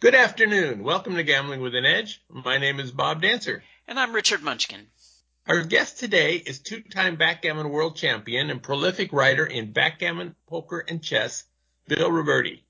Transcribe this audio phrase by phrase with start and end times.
[0.00, 0.82] Good afternoon.
[0.82, 2.22] Welcome to Gambling with an Edge.
[2.30, 3.62] My name is Bob Dancer.
[3.86, 4.86] And I'm Richard Munchkin.
[5.46, 11.02] Our guest today is two-time backgammon world champion and prolific writer in backgammon, poker, and
[11.02, 11.44] chess,
[11.86, 12.64] Bill Robertie.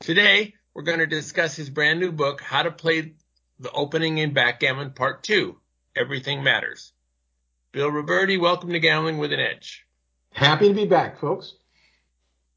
[0.00, 3.12] Today, we're going to discuss his brand new book, How to Play
[3.58, 5.58] the Opening in Backgammon Part 2,
[5.94, 6.94] Everything Matters.
[7.72, 9.86] Bill Robertie, welcome to Gambling with an Edge.
[10.32, 11.56] Happy to be back, folks.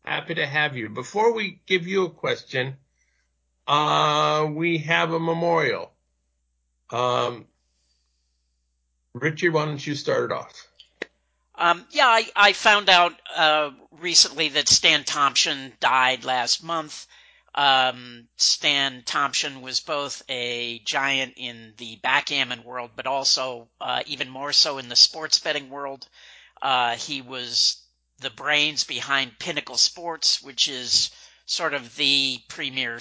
[0.06, 0.88] Happy to have you.
[0.88, 2.78] Before we give you a question,
[3.68, 5.92] uh, we have a memorial.
[6.90, 7.46] Um,
[9.14, 10.68] Richard, why don't you start it off?
[11.56, 17.08] Um, yeah, I, I found out uh, recently that Stan Thompson died last month.
[17.56, 24.30] Um, Stan Thompson was both a giant in the backgammon world, but also uh, even
[24.30, 26.08] more so in the sports betting world.
[26.62, 27.82] Uh, he was
[28.20, 31.10] the brains behind Pinnacle Sports, which is
[31.48, 33.00] sort of the premier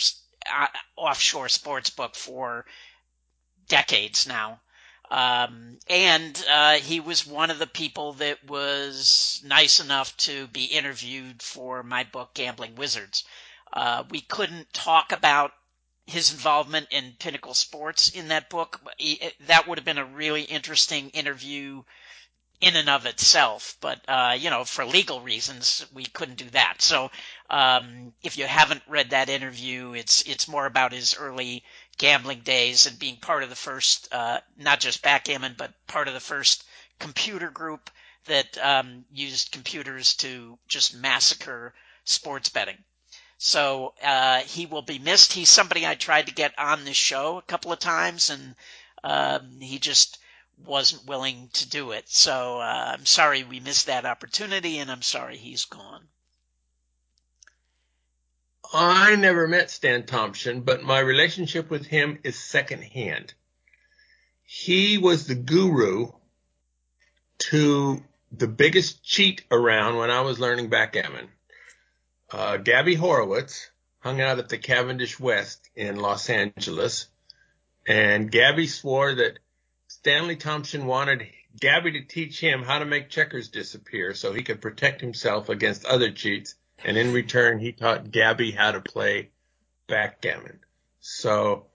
[0.52, 2.64] uh, offshore sports book for
[3.68, 4.60] decades now.
[5.10, 10.64] Um, and uh, he was one of the people that was nice enough to be
[10.64, 13.24] interviewed for my book, Gambling Wizards.
[13.72, 15.52] Uh, we couldn't talk about
[16.06, 18.80] his involvement in Pinnacle Sports in that book.
[19.46, 21.82] That would have been a really interesting interview
[22.60, 26.80] in and of itself, but uh, you know, for legal reasons, we couldn't do that.
[26.80, 27.10] So,
[27.50, 31.64] um, if you haven't read that interview, it's it's more about his early
[31.98, 36.14] gambling days and being part of the first, uh, not just backgammon, but part of
[36.14, 36.64] the first
[36.98, 37.90] computer group
[38.26, 42.78] that um, used computers to just massacre sports betting.
[43.38, 45.32] So uh, he will be missed.
[45.32, 48.54] He's somebody I tried to get on this show a couple of times, and
[49.04, 50.18] um, he just
[50.64, 52.08] wasn't willing to do it.
[52.08, 56.02] So uh, I'm sorry we missed that opportunity, and I'm sorry he's gone.
[58.72, 63.32] I never met Stan Thompson, but my relationship with him is secondhand.
[64.44, 66.08] He was the guru
[67.38, 68.02] to
[68.32, 71.28] the biggest cheat around when I was learning backgammon.
[72.30, 73.70] Uh, Gabby Horowitz
[74.00, 77.06] hung out at the Cavendish West in Los Angeles,
[77.86, 79.38] and Gabby swore that
[80.06, 81.26] Stanley Thompson wanted
[81.58, 85.84] Gabby to teach him how to make checkers disappear so he could protect himself against
[85.84, 86.54] other cheats.
[86.84, 89.30] And in return, he taught Gabby how to play
[89.88, 90.60] backgammon.
[91.00, 91.66] So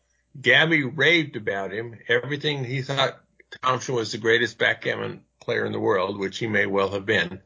[0.41, 1.99] Gabby raved about him.
[2.07, 3.19] Everything he thought
[3.61, 7.41] Thompson was the greatest backgammon player in the world, which he may well have been.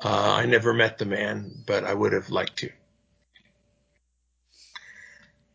[0.00, 2.70] Uh, I never met the man, but I would have liked to.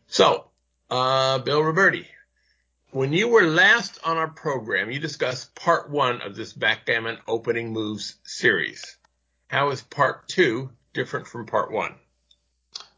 [0.07, 0.49] So,
[0.89, 2.07] uh, Bill Robertie,
[2.91, 7.71] when you were last on our program, you discussed part one of this backgammon opening
[7.71, 8.97] moves series.
[9.47, 11.95] How is part two different from part one?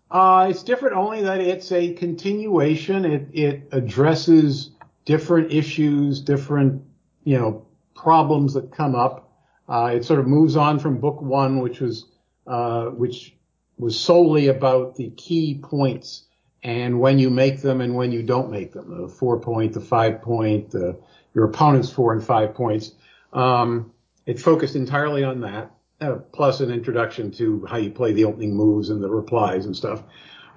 [0.10, 3.06] Uh, it's different only that it's a continuation.
[3.06, 4.72] It, it addresses
[5.06, 6.84] different issues, different,
[7.24, 7.66] you know,
[7.96, 9.30] problems that come up.
[9.68, 12.06] Uh, it sort of moves on from book one, which was,
[12.48, 13.36] uh, which
[13.78, 16.26] was solely about the key points
[16.64, 19.82] and when you make them and when you don't make them, the four point, the
[19.82, 20.98] five point, the,
[21.34, 22.92] your opponent's four and five points.
[23.34, 23.92] Um,
[24.26, 28.56] it focused entirely on that, uh, plus an introduction to how you play the opening
[28.56, 30.04] moves and the replies and stuff.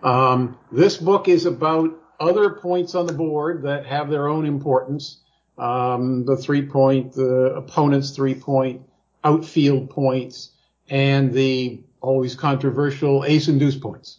[0.03, 1.91] Um, this book is about
[2.21, 5.21] other points on the board that have their own importance.
[5.57, 8.83] Um, the three point, the opponent's three point,
[9.23, 10.51] outfield points,
[10.91, 14.19] and the always controversial ace and deuce points.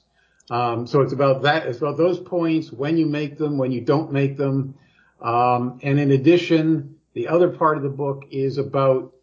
[0.49, 1.65] Um, so it's about that.
[1.65, 4.75] It's about those points when you make them, when you don't make them.
[5.21, 9.13] Um, and in addition, the other part of the book is about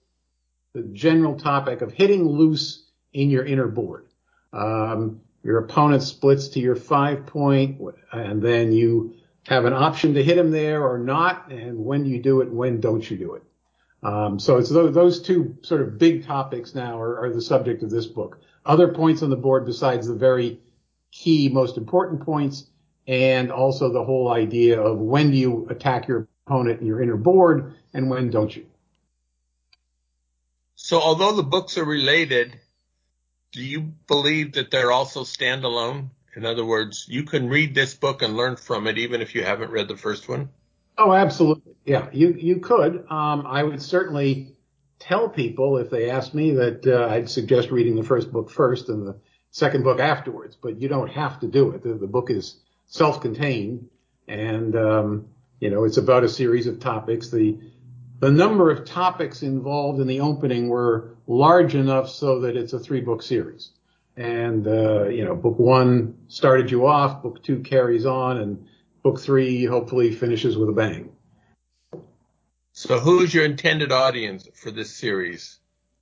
[0.73, 4.07] the general topic of hitting loose in your inner board.
[4.53, 7.81] Um, your opponent splits to your five point,
[8.13, 9.15] and then you
[9.47, 11.51] have an option to hit him there or not.
[11.51, 13.43] And when you do it, when don't you do it?
[14.03, 17.83] Um, so it's those, those, two sort of big topics now are, are the subject
[17.83, 18.41] of this book.
[18.65, 20.59] Other points on the board besides the very
[21.13, 22.67] key most important points
[23.07, 27.17] and also the whole idea of when do you attack your opponent in your inner
[27.17, 28.67] board and when don't you.
[30.75, 32.59] So although the books are related,
[33.53, 36.09] do you believe that they're also standalone?
[36.35, 39.45] In other words, you can read this book and learn from it even if you
[39.45, 40.49] haven't read the first one?
[40.97, 41.75] Oh, absolutely.
[41.85, 43.07] Yeah, you, you could.
[43.11, 44.57] Um, I would certainly
[44.99, 48.89] tell people if they asked me that uh, I'd suggest reading the first book first
[48.89, 49.17] and the
[49.53, 51.83] second book afterwards, but you don't have to do it.
[51.83, 53.89] The, the book is self-contained
[54.27, 55.27] and, um,
[55.61, 57.31] you know, it's about a series of topics.
[57.31, 57.59] The,
[58.19, 62.79] the number of topics involved in the opening were large enough so that it's a
[62.79, 63.71] three book series.
[64.17, 68.67] And, uh, you know, book one started you off, book two carries on, and
[69.03, 71.13] book three hopefully finishes with a bang.
[72.73, 75.59] So who's your intended audience for this series?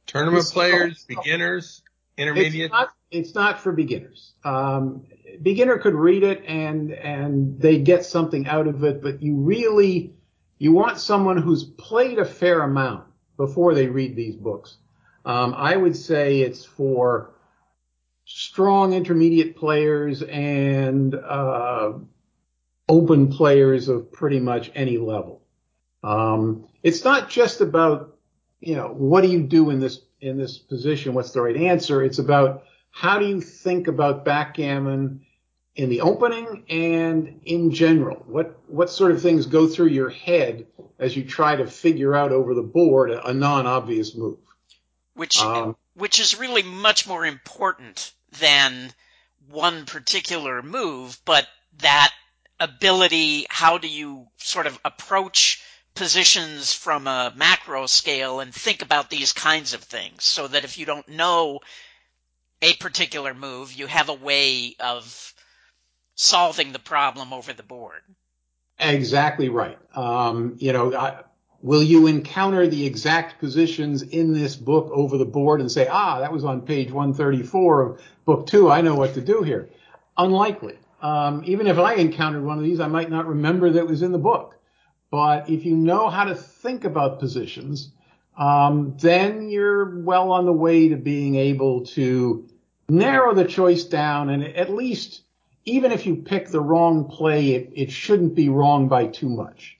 [0.06, 1.82] Tournament it's, players, beginners,
[2.20, 2.66] intermediate?
[2.66, 4.34] It's not, it's not for beginners.
[4.44, 5.04] Um,
[5.42, 10.14] beginner could read it and, and they get something out of it, but you really,
[10.58, 13.04] you want someone who's played a fair amount
[13.36, 14.76] before they read these books.
[15.24, 17.34] Um, I would say it's for
[18.24, 21.92] strong intermediate players and uh,
[22.88, 25.42] open players of pretty much any level.
[26.02, 28.16] Um, it's not just about
[28.60, 31.14] you know what do you do in this in this position?
[31.14, 32.02] What's the right answer?
[32.02, 35.24] It's about how do you think about backgammon
[35.76, 38.24] in the opening and in general?
[38.26, 40.66] What what sort of things go through your head
[40.98, 44.38] as you try to figure out over the board a, a non-obvious move?
[45.14, 48.92] Which um, which is really much more important than
[49.48, 51.46] one particular move, but
[51.78, 52.12] that
[52.58, 55.62] ability, how do you sort of approach
[56.00, 60.78] positions from a macro scale and think about these kinds of things so that if
[60.78, 61.60] you don't know
[62.62, 65.34] a particular move, you have a way of
[66.14, 68.00] solving the problem over the board.
[68.78, 69.78] Exactly right.
[69.94, 71.20] Um, you know, I,
[71.60, 76.20] will you encounter the exact positions in this book over the board and say, ah,
[76.20, 78.70] that was on page 134 of book two.
[78.70, 79.68] I know what to do here.
[80.16, 80.78] Unlikely.
[81.02, 84.00] Um, even if I encountered one of these, I might not remember that it was
[84.00, 84.56] in the book.
[85.10, 87.92] But if you know how to think about positions,
[88.38, 92.48] um, then you're well on the way to being able to
[92.88, 95.22] narrow the choice down and at least
[95.64, 99.78] even if you pick the wrong play, it, it shouldn't be wrong by too much.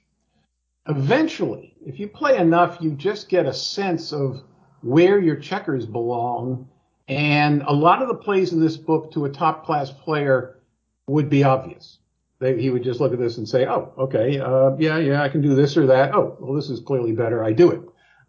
[0.87, 4.41] Eventually, if you play enough, you just get a sense of
[4.81, 6.69] where your checkers belong.
[7.07, 10.59] And a lot of the plays in this book to a top class player
[11.07, 11.97] would be obvious.
[12.41, 15.29] They, he would just look at this and say, "Oh, okay, uh, yeah, yeah, I
[15.29, 16.13] can do this or that.
[16.13, 17.43] Oh, well, this is clearly better.
[17.43, 17.81] I do it."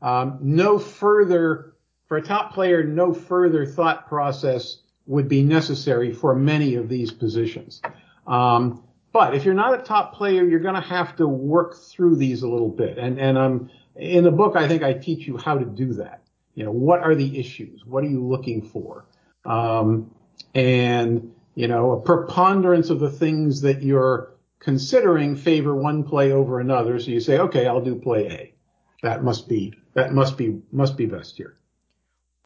[0.02, 1.74] Um, no further
[2.06, 7.10] for a top player, no further thought process would be necessary for many of these
[7.10, 7.80] positions.
[8.26, 12.16] Um, but if you're not a top player, you're going to have to work through
[12.16, 12.98] these a little bit.
[12.98, 16.22] And and um, in the book, I think I teach you how to do that.
[16.54, 17.86] You know, what are the issues?
[17.86, 19.06] What are you looking for?
[19.46, 20.14] Um,
[20.54, 26.60] and you know, a preponderance of the things that you're considering favor one play over
[26.60, 26.98] another.
[26.98, 28.54] So you say, okay, I'll do play A.
[29.02, 31.56] That must be that must be must be best here.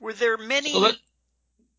[0.00, 0.92] Were there many so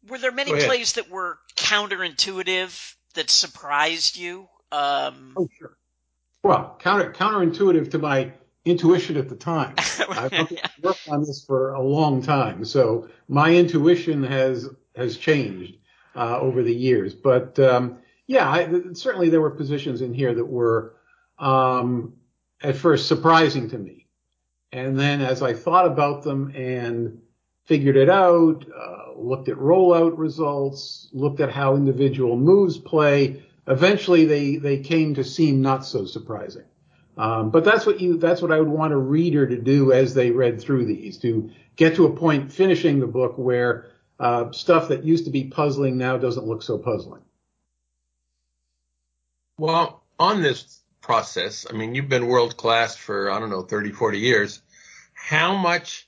[0.08, 4.48] were there many plays that were counterintuitive that surprised you?
[4.72, 5.76] Um, oh sure.
[6.44, 8.32] Well, counter counterintuitive to my
[8.64, 9.74] intuition at the time.
[10.10, 10.32] I've
[10.82, 15.78] worked on this for a long time, so my intuition has has changed
[16.18, 17.14] over the years.
[17.14, 20.96] But um, yeah, I, certainly there were positions in here that were
[21.40, 22.14] um,
[22.62, 24.08] at first surprising to me,
[24.72, 27.22] and then as I thought about them and
[27.66, 33.44] figured it out, uh, looked at rollout results, looked at how individual moves play.
[33.68, 36.66] Eventually, they they came to seem not so surprising.
[37.18, 40.14] Um, but that's what you that's what I would want a reader to do as
[40.14, 43.88] they read through these to get to a point finishing the book where
[44.20, 47.22] uh, stuff that used to be puzzling now doesn't look so puzzling.
[49.58, 53.92] Well, on this process, I mean, you've been world class for, I don't know, 30,
[53.92, 54.62] 40 years.
[55.14, 56.08] How much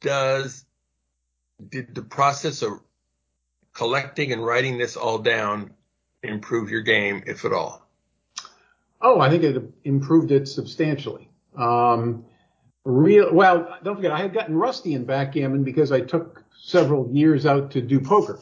[0.00, 0.64] does,
[1.68, 2.80] did the process of
[3.72, 5.72] collecting and writing this all down
[6.22, 7.88] improve your game, if at all?
[9.00, 11.28] Oh, I think it improved it substantially.
[11.56, 12.24] Um,
[12.88, 17.44] real, well, don't forget, I had gotten rusty in backgammon because I took several years
[17.44, 18.40] out to do poker.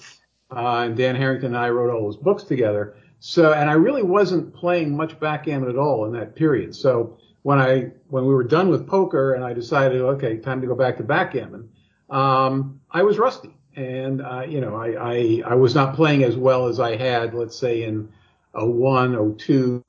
[0.55, 2.97] Uh, and Dan Harrington and I wrote all those books together.
[3.19, 6.77] So, and I really wasn't playing much backgammon at all in that period.
[6.77, 10.67] So when I, when we were done with poker and I decided, okay, time to
[10.69, 11.69] go back to backgammon,
[12.09, 13.53] um, I was rusty.
[13.75, 17.35] And, uh, you know, I, I, I was not playing as well as I had,
[17.35, 18.09] let's say in
[18.55, 19.83] 01, 02,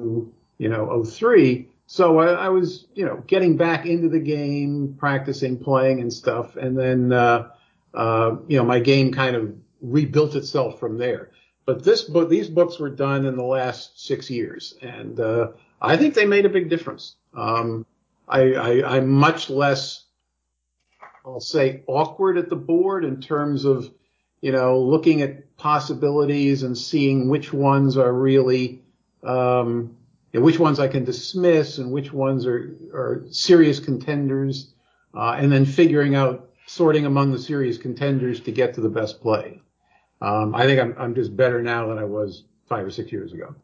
[0.58, 1.70] you know, 03.
[1.88, 6.58] So I, I was, you know, getting back into the game, practicing playing and stuff.
[6.58, 7.50] And then, uh,
[7.94, 11.32] uh, you know, my game kind of rebuilt itself from there.
[11.66, 15.50] But this book, these books were done in the last six years, and uh,
[15.82, 17.16] I think they made a big difference.
[17.34, 17.86] Um,
[18.26, 20.06] I, I, I'm much less,
[21.26, 23.92] I'll say, awkward at the board in terms of,
[24.40, 28.82] you know, looking at possibilities and seeing which ones are really,
[29.24, 29.97] um,
[30.38, 34.74] know, which ones I can dismiss and which ones are, are serious contenders,
[35.14, 39.22] uh, and then figuring out sorting among the serious contenders to get to the best
[39.22, 39.62] play.
[40.22, 43.34] Um, I think I'm, I'm just better now than I was five or six years
[43.34, 43.56] ago.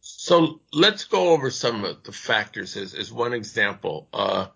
[0.00, 4.08] So let's go over some of the factors as, as one example.
[4.12, 4.46] Uh,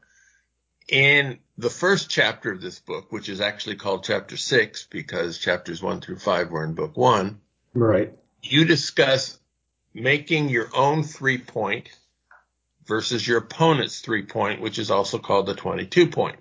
[0.88, 5.82] in the first chapter of this book, which is actually called chapter six because chapters
[5.82, 7.40] one through five were in book one.
[7.74, 8.12] Right.
[8.42, 9.39] You discuss
[9.94, 11.88] making your own three point
[12.86, 16.36] versus your opponent's three point, which is also called the 22 point.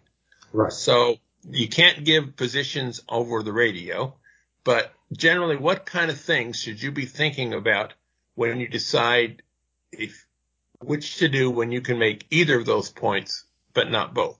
[0.51, 0.71] Right.
[0.71, 4.15] So you can't give positions over the radio,
[4.63, 7.93] but generally what kind of things should you be thinking about
[8.35, 9.41] when you decide
[9.91, 10.25] if
[10.81, 14.39] which to do when you can make either of those points, but not both?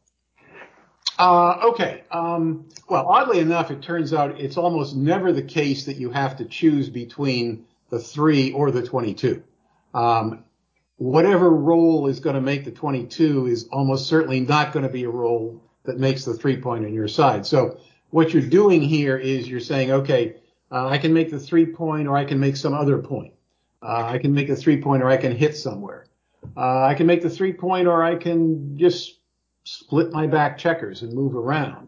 [1.17, 2.03] Uh, okay.
[2.11, 6.37] Um, well, oddly enough, it turns out it's almost never the case that you have
[6.37, 9.43] to choose between the three or the 22.
[9.93, 10.43] Um,
[10.97, 15.05] whatever roll is going to make the 22 is almost certainly not going to be
[15.05, 17.45] a role that makes the three point on your side.
[17.45, 17.79] So
[18.09, 20.35] what you're doing here is you're saying, okay,
[20.71, 23.33] uh, I can make the three point or I can make some other point.
[23.81, 26.05] Uh, I can make a three point or I can hit somewhere.
[26.55, 29.19] Uh, I can make the three point or I can just
[29.63, 31.87] split my back checkers and move around.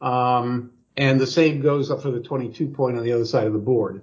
[0.00, 3.52] Um, and the same goes up for the 22 point on the other side of
[3.52, 4.02] the board.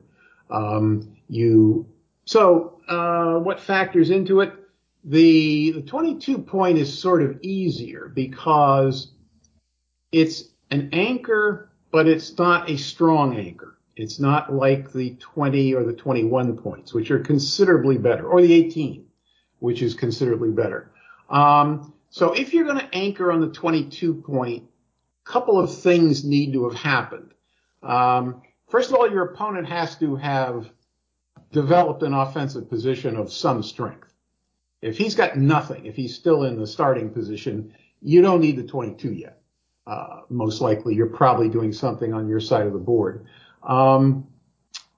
[0.50, 1.88] Um, you
[2.26, 4.54] so uh, what factors into it?
[5.04, 9.12] The the 22 point is sort of easier because
[10.12, 13.78] it's an anchor, but it's not a strong anchor.
[13.96, 18.54] It's not like the 20 or the 21 points, which are considerably better, or the
[18.54, 19.06] 18,
[19.60, 20.92] which is considerably better.
[21.30, 24.64] Um, so if you're going to anchor on the 22 point,
[25.26, 27.34] a couple of things need to have happened.
[27.84, 30.70] Um, first of all, your opponent has to have
[31.52, 34.14] developed an offensive position of some strength.
[34.82, 38.64] If he's got nothing, if he's still in the starting position, you don't need the
[38.64, 39.42] 22 yet.
[39.86, 43.26] Uh, most likely, you're probably doing something on your side of the board.
[43.64, 44.28] Um,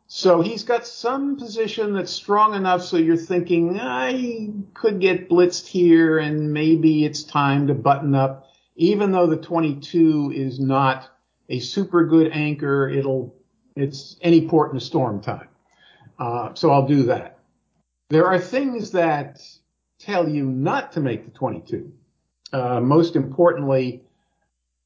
[0.07, 5.65] so he's got some position that's strong enough so you're thinking, I could get blitzed
[5.65, 8.47] here and maybe it's time to button up.
[8.75, 11.09] Even though the 22 is not
[11.49, 13.35] a super good anchor, it'll,
[13.75, 15.47] it's any port in a storm time.
[16.23, 17.39] Uh, so I'll do that.
[18.09, 19.45] There are things that
[19.99, 21.91] tell you not to make the 22.
[22.53, 24.03] Uh, most importantly,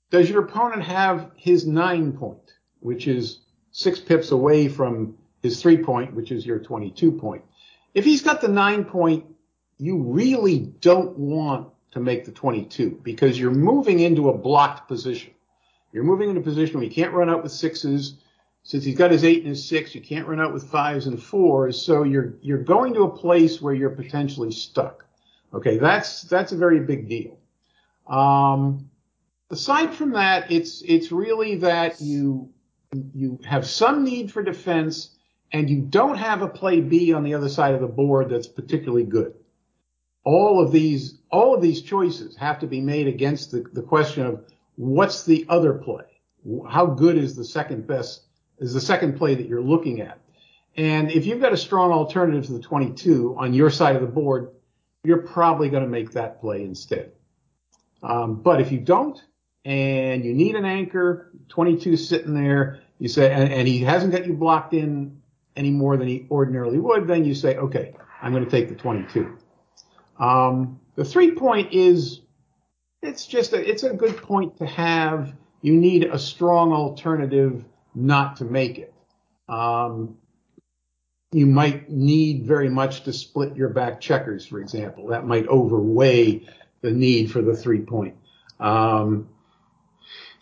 [0.10, 5.78] does your opponent have his nine point, which is six pips away from his three
[5.78, 7.44] point, which is your 22 point?
[7.94, 9.24] If he's got the nine point,
[9.78, 15.34] you really don't want to make the 22 because you're moving into a blocked position.
[15.92, 18.16] You're moving into a position where you can't run out with sixes
[18.68, 21.24] since he's got his eight and his six, you can't run out with fives and
[21.24, 21.82] fours.
[21.82, 25.06] So you're, you're going to a place where you're potentially stuck.
[25.54, 25.78] Okay.
[25.78, 27.40] That's, that's a very big deal.
[28.08, 28.90] Um,
[29.50, 32.50] aside from that, it's, it's really that you,
[33.14, 35.16] you have some need for defense
[35.54, 38.48] and you don't have a play B on the other side of the board that's
[38.48, 39.34] particularly good.
[40.26, 44.26] All of these, all of these choices have to be made against the, the question
[44.26, 44.44] of
[44.76, 46.04] what's the other play?
[46.70, 48.27] How good is the second best
[48.60, 50.20] is the second play that you're looking at.
[50.76, 54.08] And if you've got a strong alternative to the 22 on your side of the
[54.08, 54.52] board,
[55.04, 57.12] you're probably going to make that play instead.
[58.04, 59.20] Um, but if you don't,
[59.66, 64.26] and you need an anchor, 22 sitting there, you say, and, and, he hasn't got
[64.26, 65.22] you blocked in
[65.56, 68.76] any more than he ordinarily would, then you say, okay, I'm going to take the
[68.76, 69.38] 22.
[70.20, 72.22] Um, the three point is,
[73.02, 75.34] it's just a, it's a good point to have.
[75.62, 77.66] You need a strong alternative
[77.98, 78.94] not to make it.
[79.50, 80.18] Um,
[81.32, 85.08] you might need very much to split your back checkers, for example.
[85.08, 86.48] That might overweigh
[86.82, 88.16] the need for the three point.
[88.60, 89.30] Um,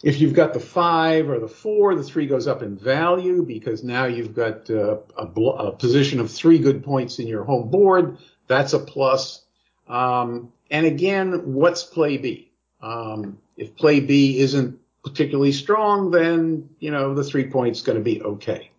[0.03, 3.83] if you've got the five or the four, the three goes up in value because
[3.83, 7.69] now you've got uh, a, bl- a, position of three good points in your home
[7.71, 8.17] board.
[8.47, 9.43] That's a plus.
[9.87, 12.51] Um, and again, what's play B?
[12.81, 18.03] Um, if play B isn't particularly strong, then, you know, the three point's going to
[18.03, 18.71] be okay.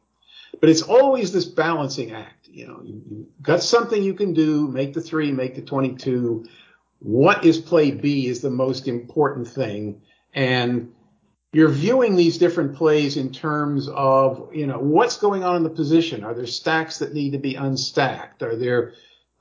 [0.60, 2.48] But it's always this balancing act.
[2.48, 6.44] You know, you, you got something you can do, make the three, make the 22.
[6.98, 10.02] What is play B is the most important thing.
[10.34, 10.92] And
[11.52, 15.70] you're viewing these different plays in terms of, you know, what's going on in the
[15.70, 16.24] position?
[16.24, 18.42] Are there stacks that need to be unstacked?
[18.42, 18.94] Are there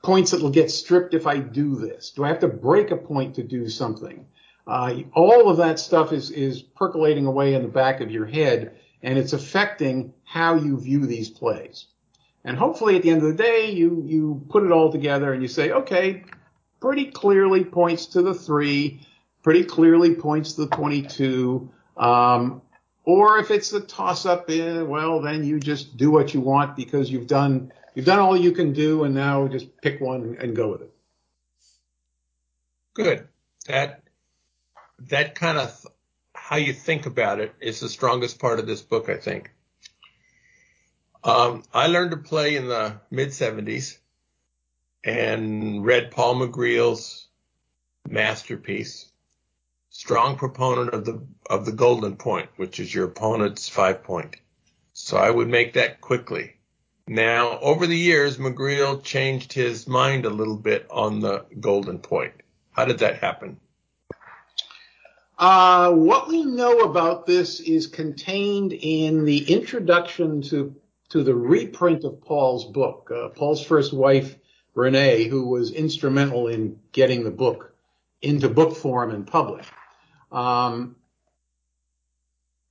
[0.04, 2.12] points that will get stripped if I do this?
[2.14, 4.24] Do I have to break a point to do something?
[4.66, 8.76] Uh, all of that stuff is, is percolating away in the back of your head
[9.02, 11.86] and it's affecting how you view these plays.
[12.44, 15.42] And hopefully at the end of the day, you, you put it all together and
[15.42, 16.24] you say, okay,
[16.80, 19.00] pretty clearly points to the three,
[19.42, 21.70] pretty clearly points to the 22.
[21.96, 22.62] Um,
[23.04, 26.74] Or if it's a toss up, eh, well, then you just do what you want
[26.74, 30.56] because you've done you've done all you can do, and now just pick one and
[30.56, 30.92] go with it.
[32.94, 33.28] Good.
[33.68, 34.02] That
[34.98, 35.86] that kind of
[36.34, 39.50] how you think about it is the strongest part of this book, I think.
[41.24, 43.98] Um, I learned to play in the mid 70s
[45.02, 47.26] and read Paul Magriel's
[48.08, 49.10] masterpiece
[49.96, 54.36] strong proponent of the of the golden point, which is your opponent's five point.
[54.92, 56.56] So I would make that quickly.
[57.08, 62.34] Now, over the years, Magriel changed his mind a little bit on the golden point.
[62.72, 63.58] How did that happen?
[65.38, 70.74] Uh, what we know about this is contained in the introduction to
[71.08, 73.12] to the reprint of Paul's book.
[73.14, 74.36] Uh, Paul's first wife,
[74.74, 77.74] Renee, who was instrumental in getting the book
[78.22, 79.70] into book form and published
[80.32, 80.96] um,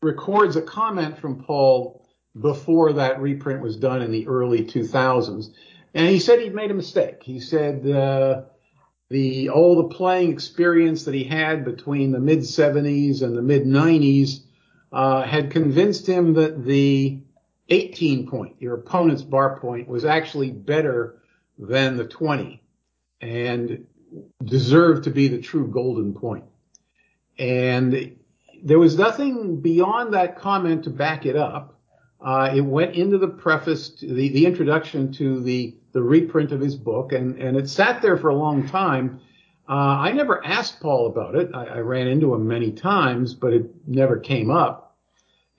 [0.02, 2.06] records a comment from Paul
[2.40, 5.52] before that reprint was done in the early 2000s.
[5.94, 7.24] And he said he'd made a mistake.
[7.24, 8.44] He said uh,
[9.10, 13.66] the all the playing experience that he had between the mid 70s and the mid
[13.66, 14.42] 90s
[14.92, 17.20] uh, had convinced him that the
[17.70, 21.22] 18 point, your opponent's bar point, was actually better
[21.58, 22.62] than the 20
[23.22, 23.86] and
[24.44, 26.46] deserved to be the true golden point.
[27.38, 28.18] And
[28.64, 31.75] there was nothing beyond that comment to back it up.
[32.26, 36.76] Uh, it went into the preface, the, the introduction to the, the reprint of his
[36.76, 39.22] book, and, and it sat there for a long time.
[39.70, 41.52] Uh, I never asked Paul about it.
[41.54, 44.98] I, I, ran into him many times, but it never came up.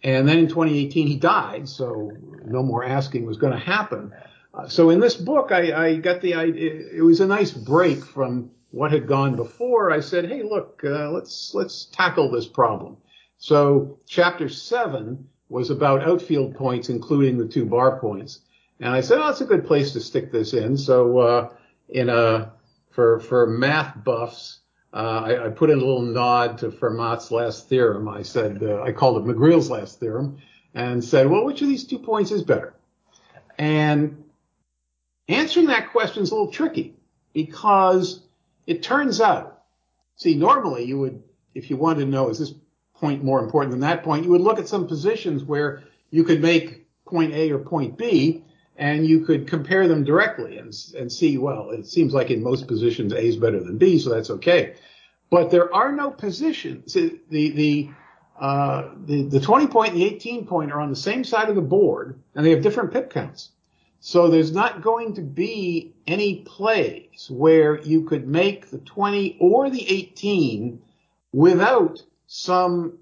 [0.02, 2.10] And then in 2018, he died, so
[2.44, 4.12] no more asking was going to happen.
[4.52, 6.88] Uh, so in this book, I, I got the idea.
[6.92, 11.10] It was a nice break from what had gone before, I said, "Hey, look, uh,
[11.10, 12.96] let's let's tackle this problem."
[13.38, 18.40] So chapter seven was about outfield points, including the two bar points,
[18.80, 21.48] and I said, "Oh, that's a good place to stick this in." So uh,
[21.88, 22.52] in a
[22.90, 24.60] for for math buffs,
[24.92, 28.08] uh, I, I, put in a little nod to Fermat's last theorem.
[28.08, 30.38] I said uh, I called it Magriel's last theorem,
[30.74, 32.74] and said, "Well, which of these two points is better?"
[33.58, 34.24] And
[35.28, 36.96] answering that question is a little tricky
[37.32, 38.22] because
[38.66, 39.62] it turns out,
[40.16, 41.22] see, normally you would,
[41.54, 42.54] if you wanted to know, is this
[43.00, 46.40] point more important than that point, you would look at some positions where you could
[46.40, 48.44] make point A or point B
[48.76, 52.66] and you could compare them directly and, and see, well, it seems like in most
[52.66, 54.74] positions A is better than B, so that's okay.
[55.30, 56.92] But there are no positions.
[56.94, 57.90] The, the,
[58.38, 61.56] uh, the, the 20 point and the 18 point are on the same side of
[61.56, 63.50] the board and they have different pip counts.
[64.00, 69.70] So there's not going to be any plays where you could make the 20 or
[69.70, 70.80] the 18
[71.32, 72.98] without some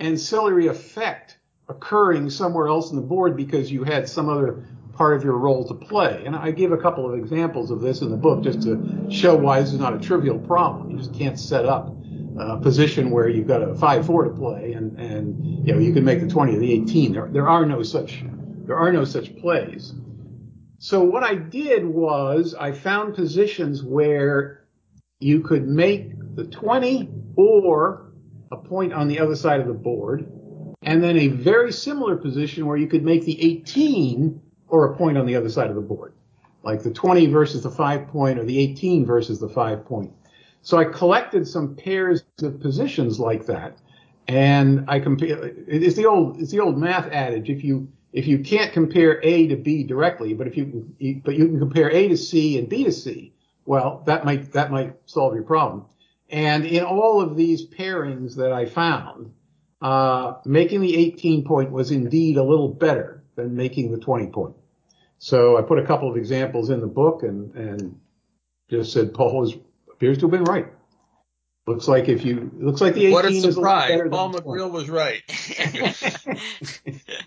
[0.00, 5.24] ancillary effect occurring somewhere else in the board because you had some other part of
[5.24, 6.22] your roll to play.
[6.24, 9.34] And I give a couple of examples of this in the book just to show
[9.34, 10.90] why this is not a trivial problem.
[10.90, 11.94] You just can't set up
[12.38, 16.04] a position where you've got a 5-4 to play and, and, you know, you can
[16.04, 17.12] make the 20 or the 18.
[17.12, 18.24] There, there are no such,
[18.66, 19.94] there are no such plays.
[20.78, 24.66] So what I did was I found positions where
[25.18, 28.03] you could make the 20 or
[28.54, 30.26] a point on the other side of the board,
[30.82, 35.18] and then a very similar position where you could make the 18 or a point
[35.18, 36.14] on the other side of the board,
[36.62, 40.12] like the 20 versus the 5 point or the 18 versus the 5 point.
[40.62, 43.76] So I collected some pairs of positions like that,
[44.28, 45.52] and I compare.
[45.68, 49.46] It's the old it's the old math adage: if you if you can't compare A
[49.48, 52.84] to B directly, but if you but you can compare A to C and B
[52.84, 53.34] to C,
[53.66, 55.84] well, that might that might solve your problem.
[56.30, 59.32] And in all of these pairings that I found,
[59.80, 64.56] uh, making the 18 point was indeed a little better than making the 20 point.
[65.18, 68.00] So I put a couple of examples in the book and and
[68.70, 69.54] just said Paul was,
[69.92, 70.66] appears to have been right.
[71.66, 73.90] Looks like if you looks like the 18 what a surprise!
[73.90, 75.22] Is a Paul Magriel was right.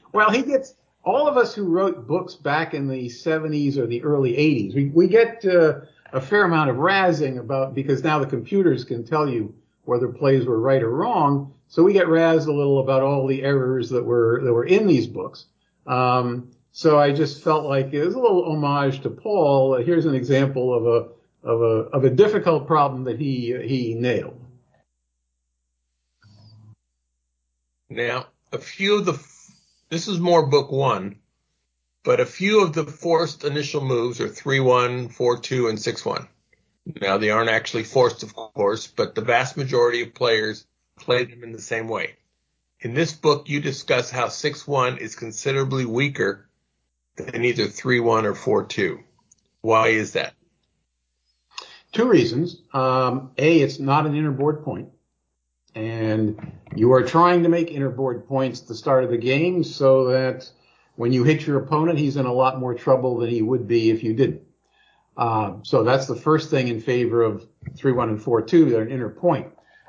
[0.13, 4.03] well, he gets all of us who wrote books back in the 70s or the
[4.03, 4.75] early 80s.
[4.75, 5.79] We we get uh,
[6.13, 9.53] a fair amount of razzing about because now the computers can tell you
[9.85, 11.53] whether plays were right or wrong.
[11.67, 14.87] So we get razzed a little about all the errors that were that were in
[14.87, 15.45] these books.
[15.85, 19.75] Um, so I just felt like it was a little homage to Paul.
[19.77, 24.39] Here's an example of a of a of a difficult problem that he he nailed.
[27.89, 29.19] Now, a few of the
[29.89, 31.19] this is more book one,
[32.07, 36.05] but a few of the forced initial moves are three one, four two, and six
[36.05, 36.25] one.
[37.01, 40.65] Now they aren't actually forced, of course, but the vast majority of players
[40.97, 42.15] play them in the same way.
[42.79, 46.47] In this book, you discuss how 6-1 is considerably weaker
[47.17, 49.03] than either 3-1 or 4-2.
[49.59, 50.33] Why is that?
[51.91, 52.61] Two reasons.
[52.73, 54.63] Um, a, it's not an inner board.
[55.75, 59.65] And you are trying to make inner board points at the start of the game
[59.65, 60.49] so that
[60.97, 63.91] when you hit your opponent, he's in a lot more trouble than he would be
[63.91, 64.41] if you didn't.
[65.15, 68.69] Um, so that's the first thing in favor of 3-1 and 4-2.
[68.69, 69.47] They're an inner point.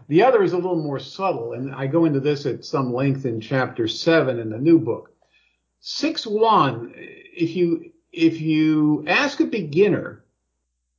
[0.08, 3.24] The other is a little more subtle, and I go into this at some length
[3.24, 5.10] in chapter seven in the new book.
[5.82, 10.24] 6-1, if you, if you ask a beginner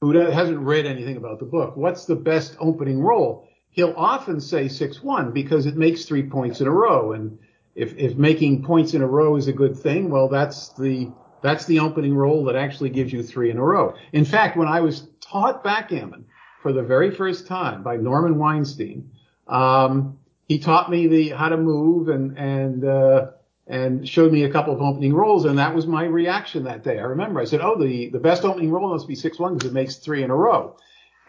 [0.02, 3.48] who hasn't read anything about the book, what's the best opening roll?
[3.70, 7.14] He'll often say 6-1 because it makes three points in a row.
[7.14, 7.38] And
[7.76, 11.66] if, if making points in a row is a good thing, well, that's the, that's
[11.66, 13.96] the opening roll that actually gives you three in a row.
[14.12, 16.26] In fact, when I was taught backgammon
[16.62, 19.12] for the very first time by Norman Weinstein,
[19.48, 23.28] um, he taught me the how to move and and uh,
[23.68, 26.98] and showed me a couple of opening rolls, and that was my reaction that day.
[26.98, 29.70] I remember I said, "Oh, the the best opening roll must be six one because
[29.70, 30.76] it makes three in a row."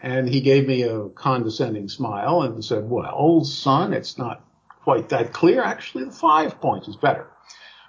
[0.03, 4.43] And he gave me a condescending smile and said, "Well, old son, it's not
[4.83, 5.63] quite that clear.
[5.63, 7.27] Actually, the five points is better."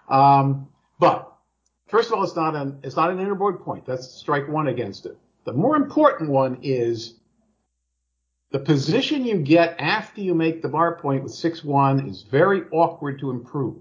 [0.08, 1.32] Um, but
[1.92, 3.84] First of all, it's not an it's not an inner board point.
[3.84, 5.18] That's strike one against it.
[5.44, 7.20] The more important one is
[8.50, 13.20] the position you get after you make the bar point with 6-1 is very awkward
[13.20, 13.76] to improve.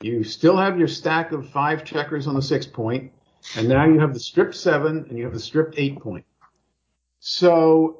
[0.00, 3.12] You still have your stack of five checkers on the six point,
[3.54, 6.24] and now you have the strip seven and you have the strip eight point.
[7.18, 7.99] So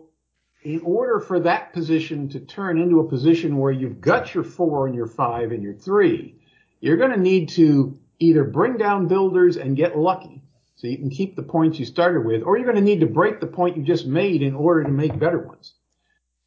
[0.62, 4.86] in order for that position to turn into a position where you've got your four
[4.86, 6.36] and your five and your three,
[6.80, 10.42] you're going to need to either bring down builders and get lucky
[10.76, 13.06] so you can keep the points you started with, or you're going to need to
[13.06, 15.74] break the point you just made in order to make better ones.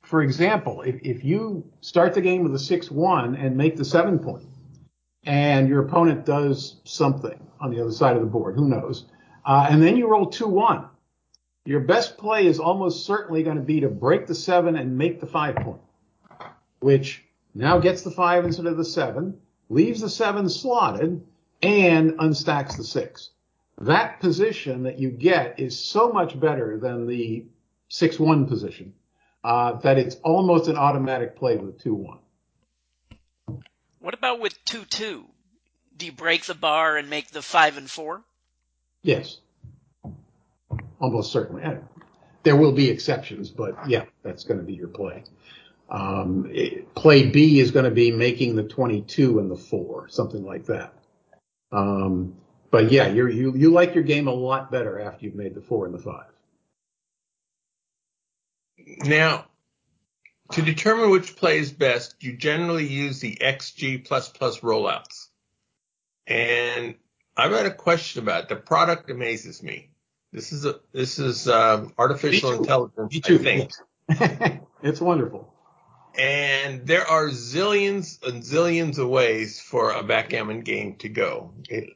[0.02, 4.20] For example, if, if you start the game with a 6-1 and make the 7
[4.20, 4.48] point,
[5.24, 9.06] and your opponent does something on the other side of the board, who knows,
[9.46, 10.90] uh, and then you roll 2-1,
[11.66, 15.20] your best play is almost certainly going to be to break the 7 and make
[15.20, 15.82] the 5 point,
[16.80, 17.24] which
[17.56, 21.26] now gets the 5 instead of the 7, leaves the 7 slotted,
[21.62, 23.30] and unstacks the six.
[23.80, 27.46] That position that you get is so much better than the
[27.90, 28.94] 6-1 position
[29.44, 32.20] uh, that it's almost an automatic play with 2-1.
[34.00, 35.24] What about with 2-2?
[35.96, 38.22] Do you break the bar and make the 5 and 4?
[39.02, 39.38] Yes.
[41.04, 41.64] Almost certainly.
[42.44, 45.26] There will be exceptions, but yeah, that's going to be your play.
[45.90, 50.46] Um, it, play B is going to be making the 22 and the 4, something
[50.46, 50.94] like that.
[51.74, 52.36] Um,
[52.72, 55.86] but yeah, you you like your game a lot better after you've made the four
[55.86, 56.26] and the five.
[59.06, 59.46] Now,
[60.54, 65.28] to determine which play is best, you generally use the XG plus plus rollouts.
[66.26, 66.96] And
[67.36, 68.50] I've got a question about it.
[68.50, 69.90] the product amazes me.
[70.34, 73.14] This is a this is um, artificial intelligence.
[73.14, 73.36] Me too.
[73.36, 74.64] I think.
[74.84, 75.54] it's wonderful.
[76.18, 81.92] And there are zillions and zillions of ways for a backgammon game to go, it,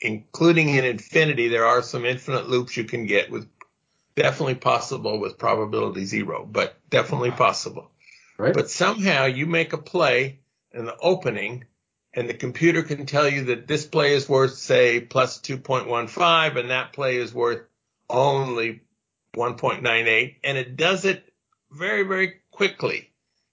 [0.00, 1.48] including in infinity.
[1.48, 3.48] There are some infinite loops you can get with
[4.14, 7.90] definitely possible with probability zero, but definitely possible.
[8.38, 8.54] Right.
[8.54, 10.38] But somehow you make a play
[10.72, 11.64] in the opening
[12.14, 16.70] and the computer can tell you that this play is worth say plus 2.15 and
[16.70, 17.60] that play is worth
[18.10, 18.82] only
[19.36, 21.32] 1.98 and it does it
[21.70, 23.10] very, very quickly.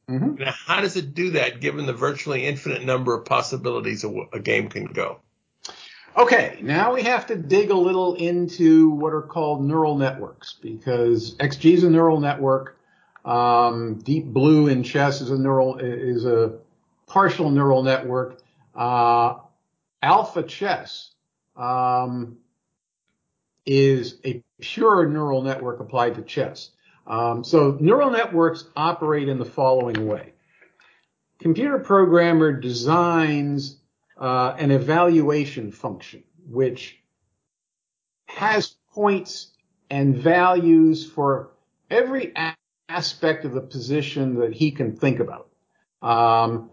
[0.10, 0.36] Mm-hmm.
[0.36, 4.40] Now, how does it do that given the virtually infinite number of possibilities a, a
[4.40, 5.20] game can go?
[6.18, 11.36] Okay, now we have to dig a little into what are called neural networks because
[11.36, 12.80] XG is a neural network.
[13.24, 16.58] Um, Deep Blue in chess is a neural is a
[17.06, 18.42] partial neural network.
[18.74, 19.36] Uh,
[20.02, 21.12] Alpha Chess
[21.56, 22.38] um,
[23.68, 26.72] is a pure neural network applied to chess.
[27.06, 30.34] Um, so neural networks operate in the following way.
[31.40, 33.80] Computer programmer designs
[34.20, 36.98] uh, an evaluation function which
[38.28, 39.52] has points
[39.90, 41.52] and values for
[41.90, 42.34] every
[42.90, 45.50] aspect of the position that he can think about.
[46.02, 46.72] Um,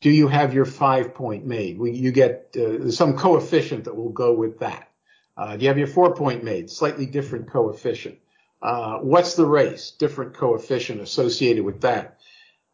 [0.00, 1.78] do you have your five point made?
[1.78, 4.90] you get uh, some coefficient that will go with that.
[5.36, 6.70] Uh, do you have your four point made?
[6.70, 8.18] Slightly different coefficient.
[8.62, 9.90] Uh, what's the race?
[9.90, 12.18] Different coefficient associated with that.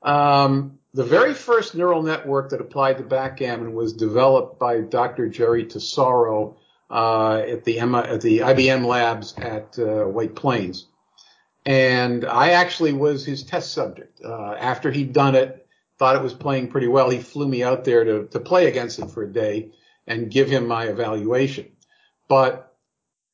[0.03, 5.29] Um, the very first neural network that applied to backgammon was developed by Dr.
[5.29, 6.57] Gerry Tesauro
[6.91, 10.87] uh, at the at the IBM labs at uh, White Plains,
[11.65, 14.21] and I actually was his test subject.
[14.25, 15.67] Uh, after he'd done it,
[15.99, 17.11] thought it was playing pretty well.
[17.11, 19.71] He flew me out there to, to play against it for a day
[20.07, 21.67] and give him my evaluation.
[22.31, 22.77] But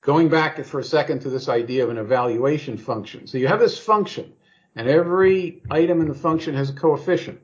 [0.01, 3.27] going back for a second to this idea of an evaluation function.
[3.27, 4.33] So you have this function
[4.75, 7.39] and every item in the function has a coefficient.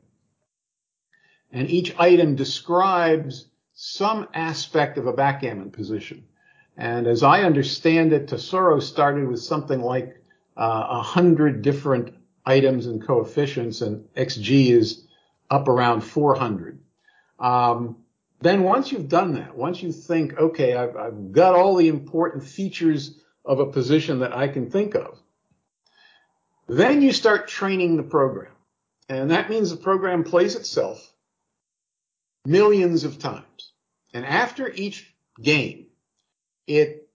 [1.51, 6.23] And each item describes some aspect of a backgammon position.
[6.75, 10.23] And as I understand it, Tesauro started with something like
[10.57, 12.15] uh, a uh, hundred different
[12.47, 15.05] items and coefficients, and XG is
[15.51, 16.79] up around 400.
[17.39, 18.02] Um,
[18.43, 22.43] then once you've done that, once you think, okay, I've, I've got all the important
[22.43, 25.19] features of a position that I can think of,
[26.67, 28.51] then you start training the program.
[29.09, 31.11] And that means the program plays itself
[32.45, 33.71] millions of times.
[34.13, 35.87] And after each game,
[36.67, 37.09] it,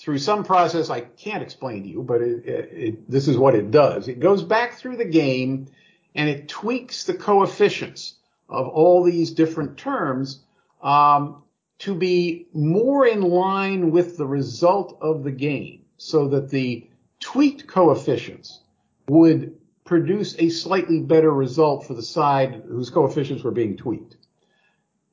[0.00, 3.54] through some process I can't explain to you, but it, it, it, this is what
[3.54, 4.08] it does.
[4.08, 5.66] It goes back through the game
[6.14, 8.14] and it tweaks the coefficients
[8.48, 10.40] of all these different terms
[10.82, 11.42] um,
[11.78, 16.88] to be more in line with the result of the game so that the
[17.20, 18.60] tweaked coefficients
[19.08, 24.16] would produce a slightly better result for the side whose coefficients were being tweaked.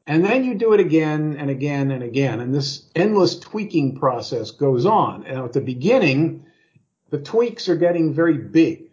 [0.07, 2.39] And then you do it again and again and again.
[2.39, 5.25] And this endless tweaking process goes on.
[5.25, 6.45] And at the beginning,
[7.09, 8.90] the tweaks are getting very big.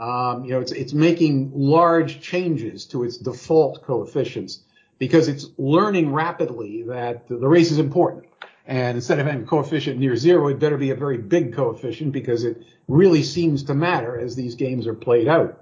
[0.00, 4.60] Um, you know, it's, it's making large changes to its default coefficients
[4.98, 8.24] because it's learning rapidly that the race is important.
[8.66, 12.12] And instead of having a coefficient near zero, it better be a very big coefficient
[12.12, 15.60] because it really seems to matter as these games are played out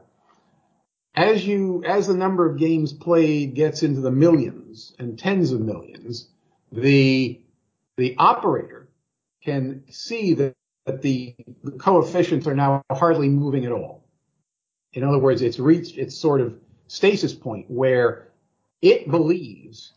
[1.18, 5.60] as you as the number of games played gets into the millions and tens of
[5.60, 6.28] millions,
[6.70, 7.40] the
[7.96, 8.88] the operator
[9.42, 10.54] can see that,
[10.86, 13.97] that the, the coefficients are now hardly moving at all.
[14.92, 18.28] In other words, it's reached its sort of stasis point where
[18.80, 19.92] it believes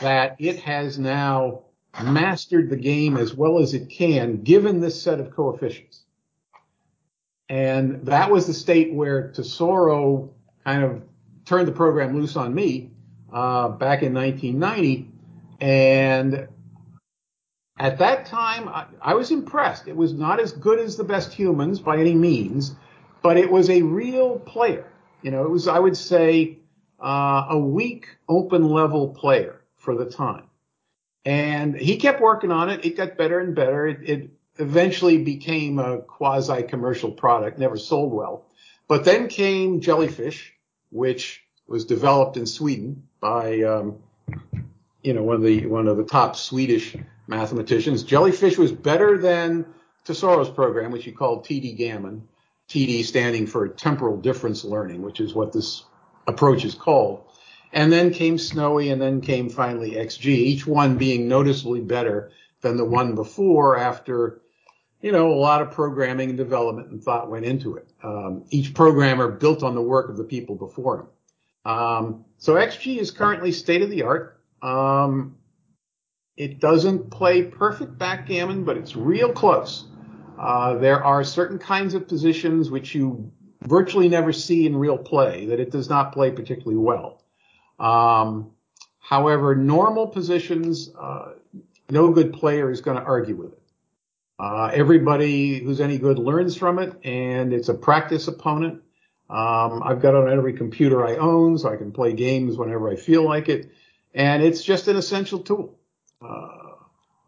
[0.00, 1.62] that it has now
[2.02, 6.02] mastered the game as well as it can given this set of coefficients.
[7.48, 10.30] And that was the state where Tesauro
[10.64, 11.02] kind of
[11.44, 12.90] turned the program loose on me
[13.32, 15.10] uh, back in 1990,
[15.60, 16.48] and
[17.78, 19.88] at that time I, I, was impressed.
[19.88, 22.76] It was not as good as the best humans by any means,
[23.24, 24.86] but it was a real player.
[25.22, 26.58] You know, it was I would say
[27.02, 30.44] uh, a weak open level player for the time,
[31.24, 32.84] and he kept working on it.
[32.84, 33.86] It got better and better.
[33.86, 38.44] It, it eventually became a quasi commercial product, never sold well.
[38.88, 40.52] But then came Jellyfish,
[40.90, 44.00] which was developed in Sweden by, um,
[45.02, 46.94] you know, one of the one of the top Swedish
[47.26, 48.02] mathematicians.
[48.02, 49.64] Jellyfish was better than
[50.04, 52.28] Tesauro's program, which he called TD Gammon.
[52.68, 55.84] TD standing for temporal difference learning, which is what this
[56.26, 57.24] approach is called.
[57.72, 62.76] And then came Snowie, and then came finally XG, each one being noticeably better than
[62.76, 64.40] the one before after
[65.04, 67.86] you know, a lot of programming and development and thought went into it.
[68.02, 71.70] Um, each programmer built on the work of the people before him.
[71.70, 74.40] Um, so XG is currently state of the art.
[74.62, 75.36] Um,
[76.38, 79.84] it doesn't play perfect backgammon, but it's real close.
[80.44, 85.46] Uh, there are certain kinds of positions which you virtually never see in real play
[85.46, 87.22] that it does not play particularly well.
[87.78, 88.50] Um,
[89.00, 91.32] however, normal positions, uh,
[91.88, 93.62] no good player is going to argue with it.
[94.38, 98.82] Uh, everybody who's any good learns from it, and it's a practice opponent.
[99.30, 102.90] Um, I've got it on every computer I own, so I can play games whenever
[102.90, 103.72] I feel like it,
[104.12, 105.78] and it's just an essential tool.
[106.20, 106.74] Uh,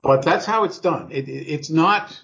[0.03, 1.11] but that's how it's done.
[1.11, 2.21] It, it, it's not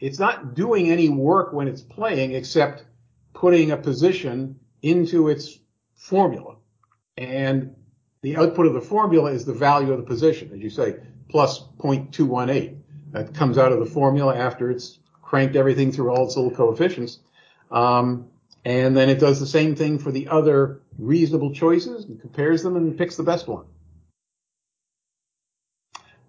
[0.00, 2.84] it's not doing any work when it's playing except
[3.32, 5.58] putting a position into its
[5.94, 6.56] formula,
[7.16, 7.74] and
[8.22, 10.96] the output of the formula is the value of the position, as you say,
[11.28, 12.78] plus 0.218
[13.12, 17.20] that comes out of the formula after it's cranked everything through all its little coefficients.
[17.70, 18.28] Um,
[18.64, 22.76] and then it does the same thing for the other reasonable choices and compares them
[22.76, 23.64] and picks the best one.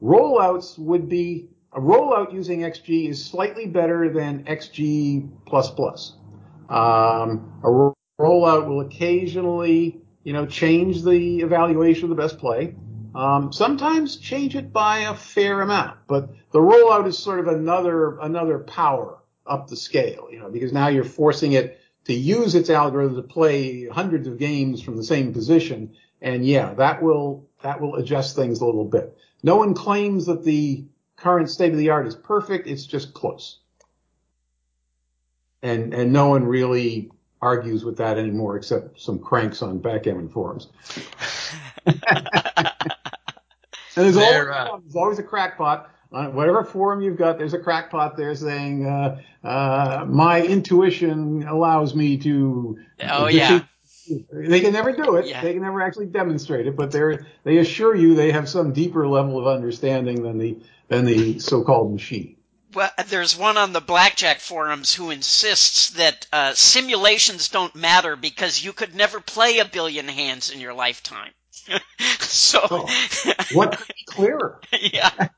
[0.01, 5.29] Rollouts would be a rollout using XG is slightly better than XG++.
[6.69, 12.73] Um, a rollout will occasionally, you know, change the evaluation of the best play.
[13.13, 18.17] Um, sometimes change it by a fair amount, but the rollout is sort of another
[18.19, 22.71] another power up the scale, you know, because now you're forcing it to use its
[22.71, 27.79] algorithm to play hundreds of games from the same position, and yeah, that will that
[27.79, 29.15] will adjust things a little bit.
[29.43, 30.85] No one claims that the
[31.17, 33.59] current state of the art is perfect; it's just close,
[35.61, 40.67] and and no one really argues with that anymore, except some cranks on backgammon forums.
[43.97, 47.39] And there's always, uh, there's always a crackpot on whatever forum you've got.
[47.39, 53.61] There's a crackpot there saying, uh, uh, "My intuition allows me to." Oh yeah.
[54.31, 55.27] They can never do it.
[55.27, 55.41] Yeah.
[55.41, 59.07] They can never actually demonstrate it, but they they assure you they have some deeper
[59.07, 62.37] level of understanding than the than the so-called machine.
[62.73, 68.63] Well, there's one on the blackjack forums who insists that uh, simulations don't matter because
[68.63, 71.31] you could never play a billion hands in your lifetime.
[72.19, 73.05] so oh,
[73.53, 74.61] what could be clearer?
[74.81, 75.29] yeah.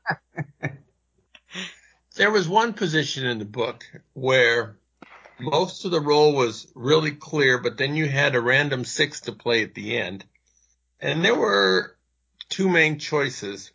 [2.16, 4.76] there was one position in the book where
[5.40, 9.32] most of the roll was really clear, but then you had a random six to
[9.32, 10.24] play at the end.
[11.00, 11.96] And there were
[12.48, 13.70] two main choices.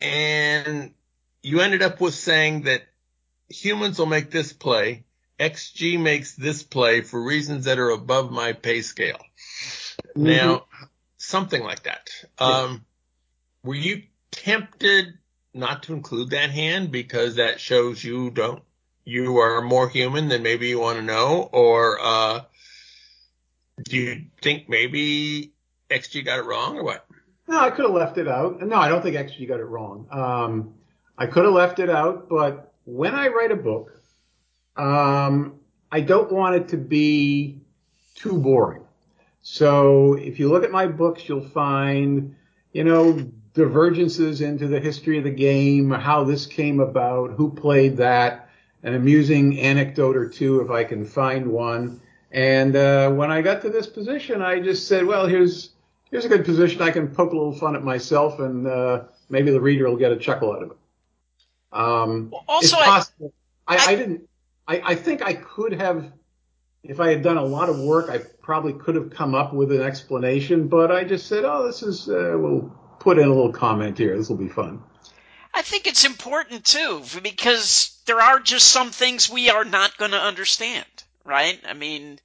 [0.00, 0.92] And
[1.42, 2.82] you ended up with saying that
[3.48, 5.04] humans will make this play.
[5.38, 9.20] XG makes this play for reasons that are above my pay scale.
[10.16, 10.24] Mm-hmm.
[10.24, 10.66] Now,
[11.18, 12.08] something like that.
[12.38, 12.84] Um,
[13.62, 15.18] were you tempted
[15.52, 18.62] not to include that hand because that shows you don't,
[19.06, 21.48] you are more human than maybe you want to know?
[21.52, 22.40] Or, uh,
[23.84, 25.52] do you think maybe
[25.88, 27.06] XG got it wrong or what?
[27.48, 28.60] No, I could have left it out.
[28.60, 30.08] No, I don't think XG got it wrong.
[30.10, 30.74] Um,
[31.16, 33.92] I could have left it out, but when I write a book,
[34.76, 37.60] um, I don't want it to be
[38.16, 38.82] too boring.
[39.42, 42.34] So if you look at my books, you'll find,
[42.72, 47.98] you know, divergences into the history of the game, how this came about, who played
[47.98, 48.45] that,
[48.86, 52.00] an amusing anecdote or two if I can find one.
[52.30, 55.70] And uh, when I got to this position, I just said, well, here's
[56.10, 56.80] here's a good position.
[56.80, 60.12] I can poke a little fun at myself, and uh, maybe the reader will get
[60.12, 60.76] a chuckle out of it.
[61.72, 63.02] Um, also, I,
[63.66, 64.28] I, I, didn't.
[64.66, 66.12] I, I think I could have
[66.88, 69.72] if I had done a lot of work, I probably could have come up with
[69.72, 73.52] an explanation, but I just said, oh, this is, uh, we'll put in a little
[73.52, 74.16] comment here.
[74.16, 74.82] This will be fun.
[75.56, 80.10] I think it's important too, because there are just some things we are not going
[80.10, 80.84] to understand,
[81.24, 81.58] right?
[81.66, 82.18] I mean,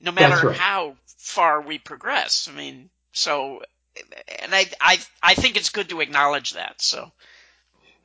[0.00, 0.56] no matter right.
[0.56, 2.48] how far we progress.
[2.52, 3.62] I mean, so,
[4.42, 7.12] and I, I, I think it's good to acknowledge that, so.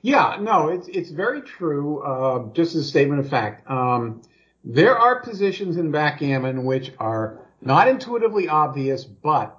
[0.04, 2.04] Yeah, no, it's, it's very true.
[2.04, 3.68] Uh, just as a statement of fact.
[3.68, 4.22] Um,
[4.64, 9.58] there are positions in backgammon which are not intuitively obvious, but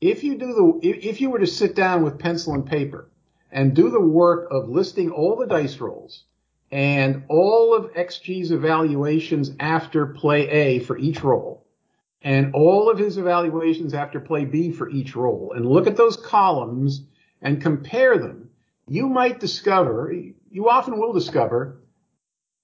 [0.00, 3.09] if you do the, if you were to sit down with pencil and paper
[3.52, 6.24] and do the work of listing all the dice rolls
[6.70, 11.66] and all of XG's evaluations after play A for each roll
[12.22, 16.16] and all of his evaluations after play B for each roll and look at those
[16.16, 17.02] columns
[17.40, 18.50] and compare them,
[18.86, 20.12] you might discover,
[20.50, 21.80] you often will discover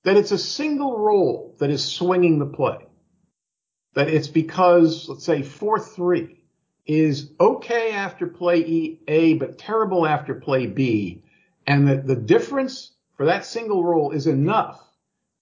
[0.05, 2.87] that it's a single roll that is swinging the play.
[3.95, 6.37] That it's because, let's say, 4-3
[6.87, 11.23] is okay after play A, but terrible after play B.
[11.67, 14.83] And that the difference for that single roll is enough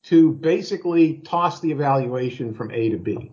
[0.05, 3.33] to basically toss the evaluation from A to B.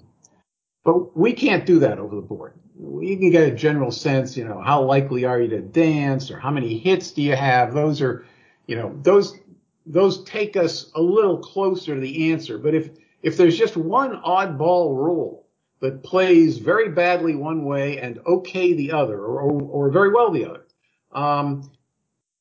[0.84, 2.54] But we can't do that over the board.
[2.78, 6.40] We can get a general sense, you know, how likely are you to dance or
[6.40, 7.74] how many hits do you have?
[7.74, 8.26] Those are,
[8.66, 9.38] you know, those,
[9.86, 12.58] those take us a little closer to the answer.
[12.58, 12.90] But if,
[13.22, 15.41] if there's just one oddball rule
[15.82, 20.32] that plays very badly one way and okay the other, or, or, or very well
[20.32, 20.66] the other,
[21.12, 21.70] um,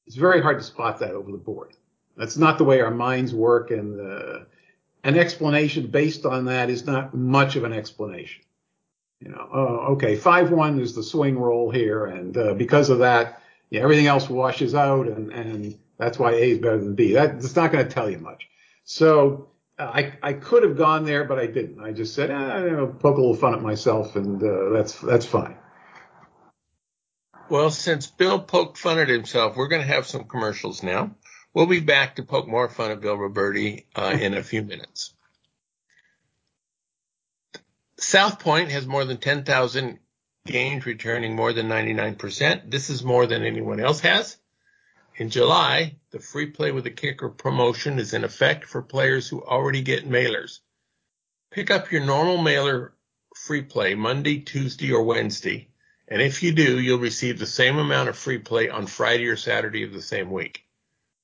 [0.07, 1.75] it's very hard to spot that over the board.
[2.17, 4.41] That's not the way our minds work, and uh,
[5.05, 8.43] an explanation based on that is not much of an explanation.
[9.21, 12.99] You know, oh, okay, five one is the swing roll here, and uh, because of
[12.99, 17.13] that, yeah, everything else washes out, and and that's why A is better than B.
[17.13, 18.49] That's not going to tell you much.
[18.85, 19.50] So
[19.81, 21.81] I, I could have gone there, but I didn't.
[21.81, 25.27] I just said, eh, know, poke a little fun at myself, and uh, that's that's
[25.27, 25.57] fine.
[27.49, 31.17] Well, since Bill poked fun at himself, we're going to have some commercials now.
[31.53, 35.15] We'll be back to poke more fun at Bill Robertie uh, in a few minutes.
[37.99, 39.99] South Point has more than 10,000
[40.47, 42.71] games returning more than 99%.
[42.71, 44.37] This is more than anyone else has.
[45.17, 49.43] In July, the free play with a kicker promotion is in effect for players who
[49.43, 50.61] already get mailers.
[51.51, 52.95] Pick up your normal mailer
[53.35, 55.71] free play Monday, Tuesday, or Wednesday,
[56.09, 59.37] and if you do, you'll receive the same amount of free play on Friday or
[59.37, 60.65] Saturday of the same week.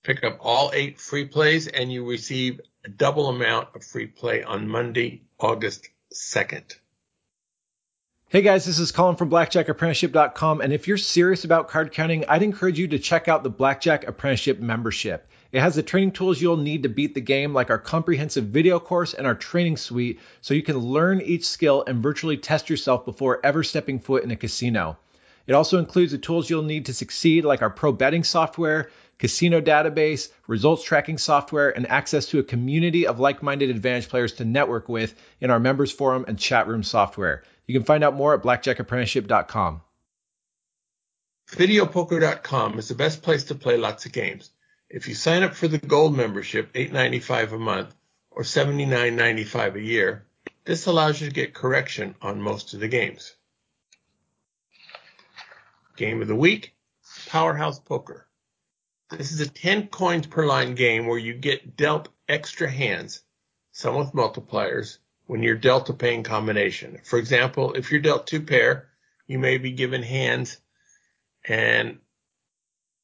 [0.04, 4.44] Pick up all eight free plays and you receive a double amount of free play
[4.44, 6.76] on Monday, August 2nd.
[8.28, 12.42] Hey guys, this is Colin from BlackjackApprenticeship.com, and if you're serious about card counting, I'd
[12.42, 15.30] encourage you to check out the Blackjack Apprenticeship membership.
[15.52, 18.80] It has the training tools you'll need to beat the game, like our comprehensive video
[18.80, 23.04] course and our training suite, so you can learn each skill and virtually test yourself
[23.04, 24.98] before ever stepping foot in a casino.
[25.46, 29.60] It also includes the tools you'll need to succeed, like our pro betting software, casino
[29.60, 34.44] database, results tracking software, and access to a community of like minded advantage players to
[34.44, 37.44] network with in our members forum and chat room software.
[37.66, 39.80] You can find out more at blackjackapprenticeship.com.
[41.50, 44.50] Videopoker.com is the best place to play lots of games.
[44.88, 47.94] If you sign up for the gold membership, $8.95 a month
[48.30, 50.26] or $79.95 a year,
[50.64, 53.34] this allows you to get correction on most of the games.
[55.96, 56.74] Game of the week,
[57.26, 58.28] Powerhouse Poker.
[59.10, 63.22] This is a 10 coins per line game where you get dealt extra hands,
[63.72, 66.98] some with multipliers, when you're dealt a paying combination.
[67.04, 68.88] For example, if you're dealt two pair,
[69.26, 70.58] you may be given hands
[71.44, 71.98] and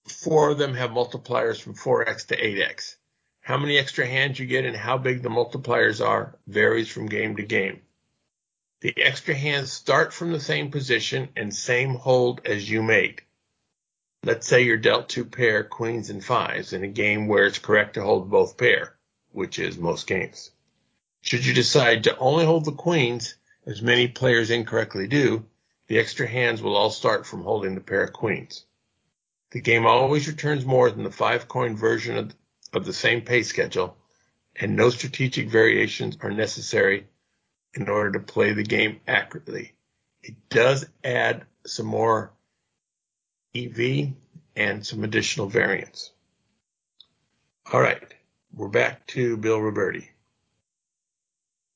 [0.06, 2.96] four of them have multipliers from 4x to 8x.
[3.40, 7.36] How many extra hands you get and how big the multipliers are varies from game
[7.36, 7.82] to game.
[8.80, 13.22] The extra hands start from the same position and same hold as you made.
[14.24, 17.94] Let's say you're dealt two pair queens and fives in a game where it's correct
[17.94, 18.96] to hold both pair,
[19.32, 20.52] which is most games.
[21.22, 25.46] Should you decide to only hold the queens, as many players incorrectly do,
[25.86, 28.64] the extra hands will all start from holding the pair of queens.
[29.52, 32.34] The game always returns more than the five coin version of,
[32.72, 33.96] of the same pay schedule,
[34.56, 37.06] and no strategic variations are necessary
[37.74, 39.74] in order to play the game accurately.
[40.22, 42.32] It does add some more
[43.54, 44.12] EV
[44.56, 46.10] and some additional variants.
[47.72, 48.02] All right,
[48.52, 50.08] we're back to Bill Robertie.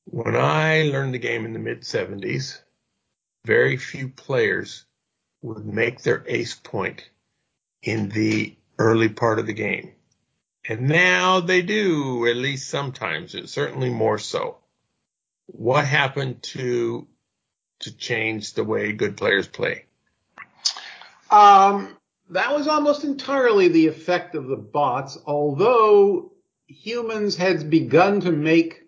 [0.09, 2.61] When I learned the game in the mid 70s,
[3.44, 4.84] very few players
[5.42, 7.09] would make their ace point
[7.82, 9.92] in the early part of the game.
[10.68, 14.59] And now they do, at least sometimes, it's certainly more so.
[15.46, 17.07] What happened to
[17.80, 19.84] to change the way good players play?
[21.30, 21.96] Um,
[22.30, 26.32] that was almost entirely the effect of the bots, although
[26.66, 28.86] humans had begun to make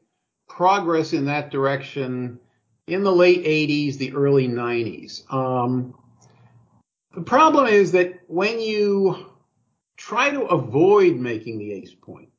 [0.59, 2.37] progress in that direction
[2.89, 5.23] in the late 80s, the early 90s.
[5.33, 5.95] Um,
[7.15, 9.27] the problem is that when you
[9.97, 12.31] try to avoid making the ace point,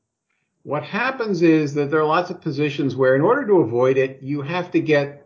[0.63, 4.21] what happens is that there are lots of positions where in order to avoid it,
[4.21, 5.25] you have to get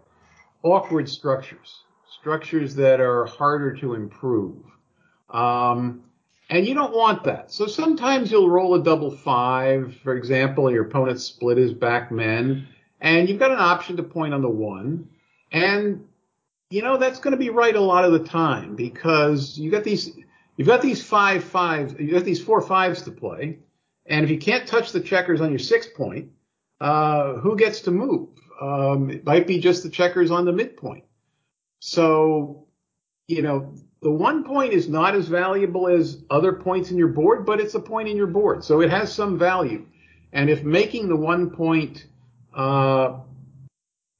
[0.61, 1.81] awkward structures,
[2.19, 4.61] structures that are harder to improve.
[5.31, 6.03] Um,
[6.51, 7.51] and you don't want that.
[7.51, 12.67] So sometimes you'll roll a double five, for example, your opponent split his back men,
[13.03, 15.09] and you've got an option to point on the one.
[15.51, 16.07] And,
[16.69, 19.83] you know, that's going to be right a lot of the time because you got
[19.83, 20.09] these,
[20.55, 23.59] you've got these five fives, you've got these four fives to play.
[24.05, 26.31] And if you can't touch the checkers on your six point,
[26.79, 28.29] uh, who gets to move?
[28.59, 31.03] Um, it might be just the checkers on the midpoint.
[31.79, 32.67] So,
[33.27, 37.45] you know, the one point is not as valuable as other points in your board,
[37.45, 38.63] but it's a point in your board.
[38.63, 39.85] So it has some value.
[40.31, 42.05] And if making the one point
[42.53, 43.19] uh,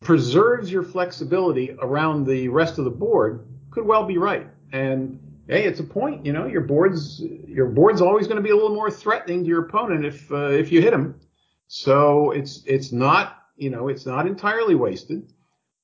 [0.02, 4.48] preserves your flexibility around the rest of the board could well be right.
[4.72, 6.26] And hey, it's a point.
[6.26, 9.48] You know, your board's your board's always going to be a little more threatening to
[9.48, 11.20] your opponent if uh, if you hit him.
[11.68, 15.32] So it's it's not you know it's not entirely wasted.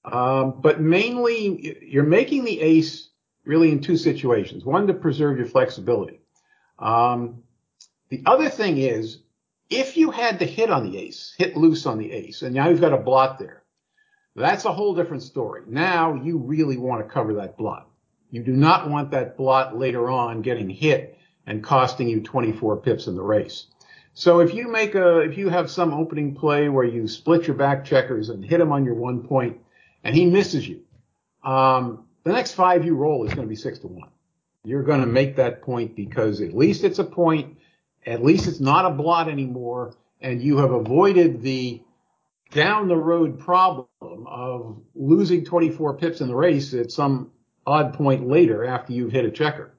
[0.05, 3.09] Um, but mainly you're making the ace
[3.45, 4.63] really in two situations.
[4.63, 6.21] One to preserve your flexibility.
[6.77, 7.43] Um,
[8.09, 9.19] the other thing is
[9.69, 12.69] if you had to hit on the ace, hit loose on the ace, and now
[12.69, 13.63] you've got a blot there,
[14.35, 15.63] that's a whole different story.
[15.67, 17.87] Now you really want to cover that blot.
[18.31, 23.07] You do not want that blot later on getting hit and costing you 24 pips
[23.07, 23.67] in the race.
[24.13, 27.55] So if you make a, if you have some opening play where you split your
[27.55, 29.57] back checkers and hit him on your one point
[30.03, 30.81] and he misses you,
[31.43, 34.09] um, the next five you roll is going to be six to one.
[34.63, 37.57] You're going to make that point because at least it's a point
[38.05, 41.81] at least it's not a blot anymore, and you have avoided the
[42.51, 47.31] down the road problem of losing 24 pips in the race at some
[47.65, 49.71] odd point later after you've hit a checker.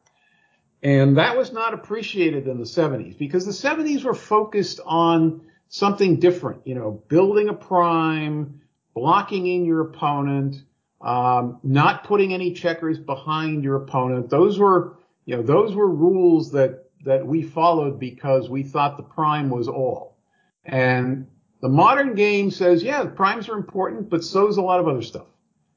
[0.83, 6.19] And that was not appreciated in the 70s because the 70s were focused on something
[6.21, 8.63] different, you know, building a prime,
[8.95, 10.57] blocking in your opponent,
[11.01, 14.31] um, not putting any checkers behind your opponent.
[14.31, 14.97] Those were,
[15.27, 19.69] you know, those were rules that that we followed because we thought the prime was
[19.69, 20.19] all.
[20.65, 21.27] And
[21.61, 25.03] the modern game says, yeah, primes are important, but so is a lot of other
[25.03, 25.27] stuff.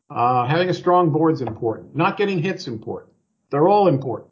[0.09, 1.95] Uh, having a strong board's important.
[1.95, 3.13] Not getting hits important.
[3.49, 4.31] They're all important.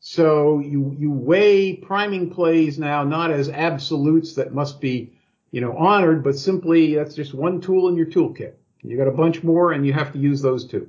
[0.00, 5.18] So you, you weigh priming plays now not as absolutes that must be,
[5.50, 8.54] you know, honored, but simply that's just one tool in your toolkit.
[8.82, 10.88] You got a bunch more and you have to use those two.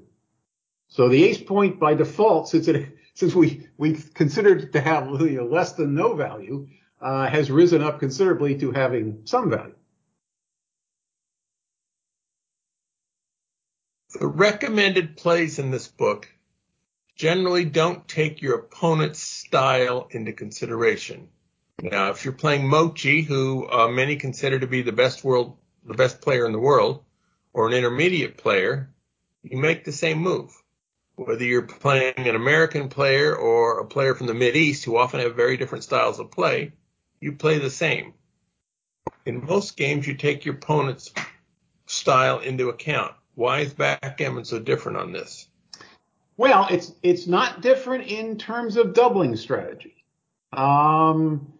[0.89, 5.71] So the ace point by default, since it, since we, we considered to have less
[5.71, 6.67] than no value,
[7.01, 9.73] uh, has risen up considerably to having some value.
[14.19, 16.27] The recommended plays in this book
[17.15, 21.29] generally don't take your opponent's style into consideration.
[21.81, 25.95] Now, if you're playing Mochy, who uh, many consider to be the best world, the
[25.95, 27.03] best player in the world,
[27.51, 28.93] or an intermediate player,
[29.41, 30.51] you make the same move.
[31.17, 35.19] Whether you're playing an American player or a player from the Mid East who often
[35.19, 36.73] have very different styles of play,
[37.19, 38.13] you play the same.
[39.25, 41.11] In most games, you take your opponent's
[41.87, 43.13] style into account.
[43.33, 45.47] Why is backgammon so different on this?
[46.37, 50.05] Well, it's it's not different in terms of doubling strategy.
[50.53, 51.51] Um,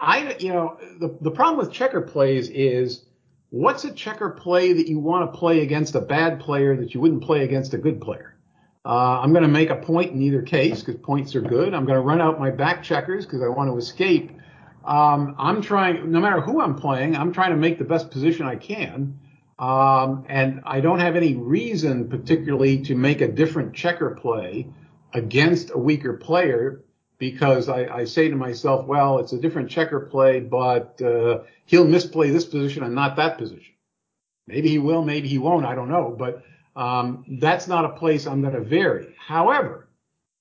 [0.00, 3.04] I you know the the problem with checker plays is
[3.50, 7.00] what's a checker play that you want to play against a bad player that you
[7.00, 8.37] wouldn't play against a good player?
[8.88, 11.74] Uh, I'm going to make a point in either case because points are good.
[11.74, 14.32] I'm going to run out my back checkers because I want to escape.
[14.82, 18.46] Um, I'm trying, no matter who I'm playing, I'm trying to make the best position
[18.46, 19.20] I can.
[19.58, 24.68] Um, and I don't have any reason particularly to make a different checker play
[25.12, 26.82] against a weaker player
[27.18, 31.86] because I, I say to myself, well, it's a different checker play, but uh, he'll
[31.86, 33.74] misplay this position and not that position.
[34.46, 35.66] Maybe he will, maybe he won't.
[35.66, 36.42] I don't know, but
[36.78, 39.14] um, that's not a place I'm going to vary.
[39.18, 39.88] However,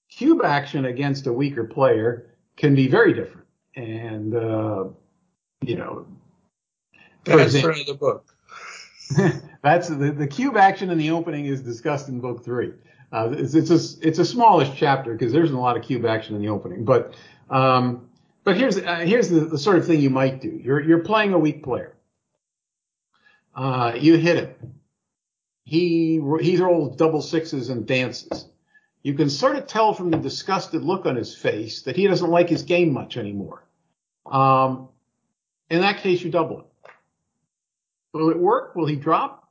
[0.10, 4.84] cube action against a weaker player can be very different, and uh,
[5.62, 6.06] you know,
[7.26, 8.34] for that's example, the book.
[9.64, 12.74] That's the, the cube action in the opening is discussed in book three.
[13.12, 16.36] Uh, it's, it's a it's a smallish chapter because there's a lot of cube action
[16.36, 16.84] in the opening.
[16.84, 17.16] But
[17.50, 18.10] um,
[18.44, 20.60] but here's uh, here's the, the, sort of thing you might do.
[20.62, 21.96] You're you're playing a weak player.
[23.56, 24.77] Uh, you hit him.
[25.68, 28.48] He he rolls double sixes and dances.
[29.04, 32.30] You can sort of tell from the disgusted look on his face that he doesn't
[32.30, 33.66] like his game much anymore.
[34.26, 34.88] Um,
[35.70, 36.66] in that case, you double it.
[38.14, 38.78] Will it work?
[38.78, 39.50] Will he drop?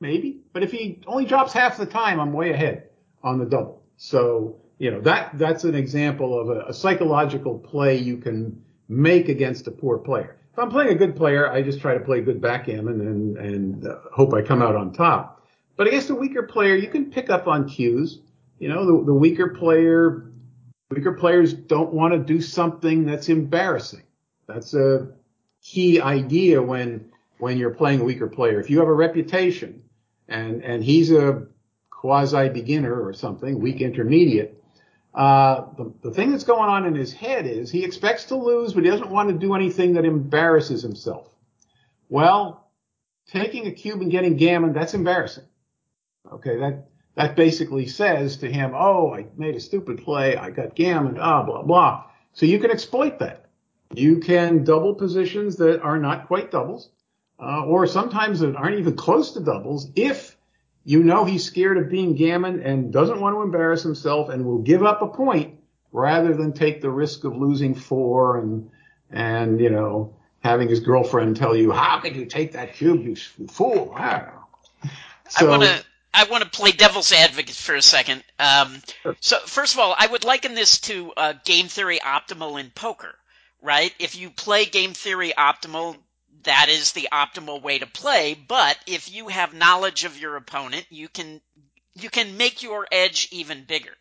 [0.00, 0.40] Maybe.
[0.52, 2.88] But if he only drops half the time, I'm way ahead
[3.22, 3.84] on the double.
[3.96, 9.28] So, you know, that, that's an example of a, a psychological play you can make
[9.28, 10.38] against a poor player.
[10.52, 13.86] If I'm playing a good player, I just try to play good backgammon and, and
[13.86, 15.38] uh, hope I come out on top.
[15.76, 18.20] But against a weaker player, you can pick up on cues.
[18.58, 20.30] You know, the, the weaker player,
[20.90, 24.02] weaker players don't want to do something that's embarrassing.
[24.46, 25.08] That's a
[25.62, 28.60] key idea when when you're playing a weaker player.
[28.60, 29.82] If you have a reputation
[30.28, 31.46] and, and he's a
[31.90, 34.62] quasi beginner or something, weak intermediate,
[35.12, 38.74] uh, the, the thing that's going on in his head is he expects to lose,
[38.74, 41.34] but he doesn't want to do anything that embarrasses himself.
[42.08, 42.70] Well,
[43.26, 45.44] taking a cube and getting gammon, that's embarrassing.
[46.30, 50.74] Okay, that, that basically says to him, oh, I made a stupid play, I got
[50.74, 52.04] gammon, ah, blah, blah.
[52.32, 53.46] So you can exploit that.
[53.94, 56.90] You can double positions that are not quite doubles
[57.42, 60.36] uh, or sometimes that aren't even close to doubles if
[60.84, 64.58] you know he's scared of being gammon and doesn't want to embarrass himself and will
[64.58, 65.58] give up a point
[65.92, 68.70] rather than take the risk of losing four and
[69.10, 73.16] and you know having his girlfriend tell you how could you take that cube you
[73.48, 74.28] fool I,
[75.28, 75.84] so, I want to
[76.14, 78.22] I want to play devil's advocate for a second.
[78.38, 79.16] Um, sure.
[79.20, 83.14] So first of all, I would liken this to uh, game theory optimal in poker,
[83.62, 83.94] right?
[83.98, 85.96] If you play game theory optimal,
[86.44, 88.34] that is the optimal way to play.
[88.34, 91.40] But if you have knowledge of your opponent, you can
[91.94, 93.92] you can make your edge even bigger.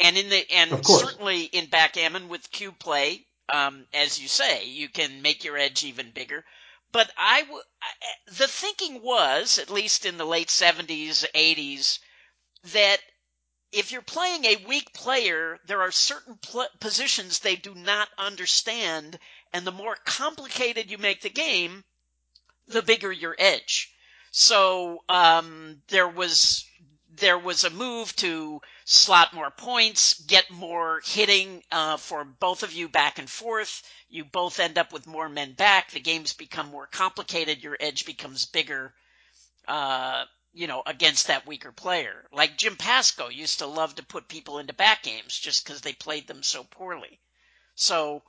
[0.00, 4.88] And in the and certainly in backgammon with cube play, um, as you say, you
[4.88, 6.44] can make your edge even bigger.
[6.92, 7.62] But I w-
[8.26, 11.98] the thinking was, at least in the late 70s, 80s,
[12.64, 13.00] that
[13.72, 19.18] if you're playing a weak player, there are certain pl- positions they do not understand,
[19.52, 21.84] and the more complicated you make the game,
[22.66, 23.94] the bigger your edge.
[24.30, 26.64] So um, there was
[27.08, 32.72] there was a move to slot more points, get more hitting uh, for both of
[32.72, 33.82] you back and forth.
[34.08, 35.90] You both end up with more men back.
[35.90, 37.62] The games become more complicated.
[37.62, 38.94] Your edge becomes bigger.
[39.66, 40.24] Uh,
[40.54, 42.28] you know, against that weaker player.
[42.30, 45.94] Like Jim Pasco used to love to put people into back games just because they
[45.94, 47.18] played them so poorly.
[47.74, 48.22] So,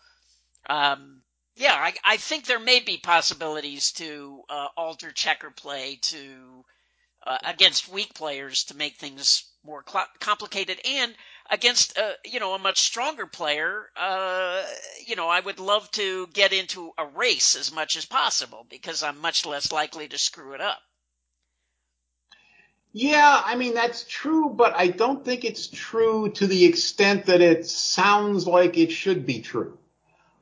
[0.70, 1.22] um,
[1.56, 6.66] yeah, I, I, think there may be possibilities to uh, alter checker play to
[7.28, 11.14] uh, against weak players to make things more cl- complicated and
[11.50, 14.64] against uh, you know a much stronger player uh,
[15.06, 19.04] you know I would love to get into a race as much as possible because
[19.04, 20.80] I'm much less likely to screw it up.
[22.92, 27.42] Yeah, I mean that's true, but I don't think it's true to the extent that
[27.42, 29.78] it sounds like it should be true.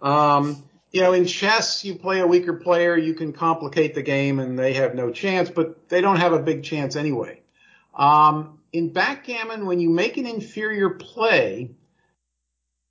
[0.02, 4.40] Um, you know, in chess, you play a weaker player, you can complicate the game
[4.40, 7.40] and they have no chance, but they don't have a big chance anyway.
[7.96, 11.72] Um, in backgammon, when you make an inferior play,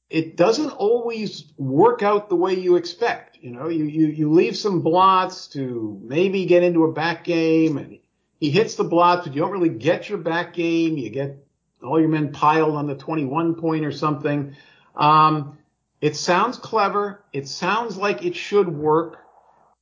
[0.09, 3.39] it doesn't always work out the way you expect.
[3.41, 7.79] You know, you, you, you leave some blots to maybe get into a back game
[7.79, 7.99] and
[8.41, 10.99] he hits the blots, but you don't really get your back game.
[10.99, 11.47] You get
[11.83, 14.57] all your men piled on the 21 point or something.
[14.97, 15.59] Um,
[16.01, 17.23] it sounds clever.
[17.33, 19.19] It sounds like it should work.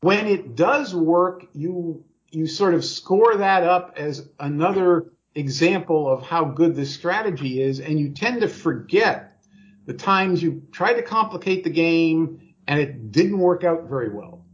[0.00, 6.22] When it does work, you, you sort of score that up as another example of
[6.22, 7.80] how good this strategy is.
[7.80, 9.40] And you tend to forget
[9.86, 14.44] the times you tried to complicate the game and it didn't work out very well.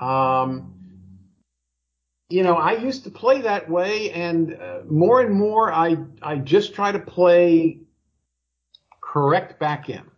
[0.00, 0.74] Um,
[2.30, 6.36] you know, I used to play that way, and uh, more and more, I I
[6.36, 7.80] just try to play
[9.00, 10.12] correct backgammon.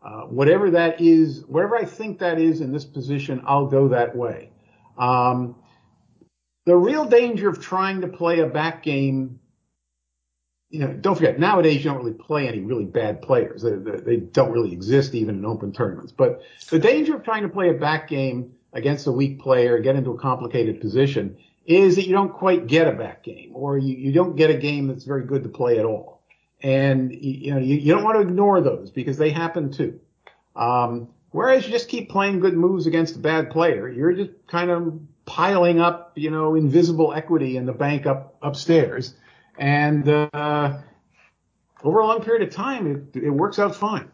[0.00, 4.14] Uh, whatever that is, whatever I think that is in this position, I'll go that
[4.14, 4.50] way.
[4.96, 5.56] Um,
[6.66, 9.38] the real danger of trying to play a back game,
[10.68, 13.62] you know, don't forget, nowadays you don't really play any really bad players.
[13.62, 16.12] They, they, don't really exist even in open tournaments.
[16.12, 19.94] But the danger of trying to play a back game against a weak player, get
[19.94, 23.94] into a complicated position, is that you don't quite get a back game or you,
[23.96, 26.20] you don't get a game that's very good to play at all.
[26.62, 30.00] And you know, you, you don't want to ignore those because they happen too.
[30.56, 34.70] Um, whereas you just keep playing good moves against a bad player, you're just kind
[34.70, 39.14] of piling up, you know, invisible equity in the bank up upstairs.
[39.58, 40.78] And, uh,
[41.84, 44.10] over a long period of time, it, it works out fine.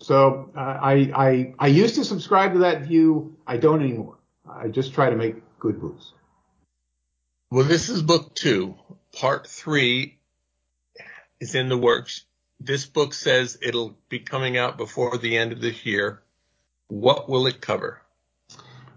[0.00, 3.36] So uh, I, I, I used to subscribe to that view.
[3.46, 4.18] I don't anymore.
[4.48, 6.12] I just try to make good moves.
[7.50, 8.74] Well, this is book two.
[9.14, 10.18] Part three
[11.40, 12.26] is in the works.
[12.60, 16.22] This book says it'll be coming out before the end of this year.
[16.88, 18.02] What will it cover?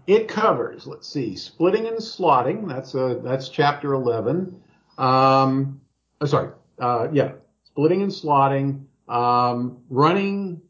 [0.06, 2.68] It covers, let's see, splitting and slotting.
[2.68, 4.60] That's a that's chapter eleven.
[4.98, 5.80] Um,
[6.20, 7.32] oh, sorry, uh, yeah,
[7.64, 10.62] splitting and slotting, um, running,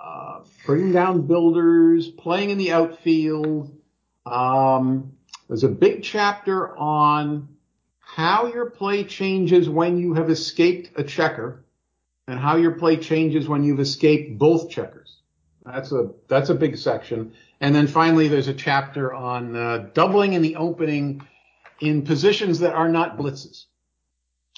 [0.00, 3.76] uh, bringing down builders, playing in the outfield.
[4.24, 5.12] Um,
[5.48, 7.48] there's a big chapter on
[7.98, 11.64] how your play changes when you have escaped a checker
[12.26, 15.17] and how your play changes when you've escaped both checkers.
[15.72, 17.32] That's a that's a big section.
[17.60, 21.26] And then finally, there's a chapter on uh, doubling in the opening
[21.80, 23.64] in positions that are not blitzes.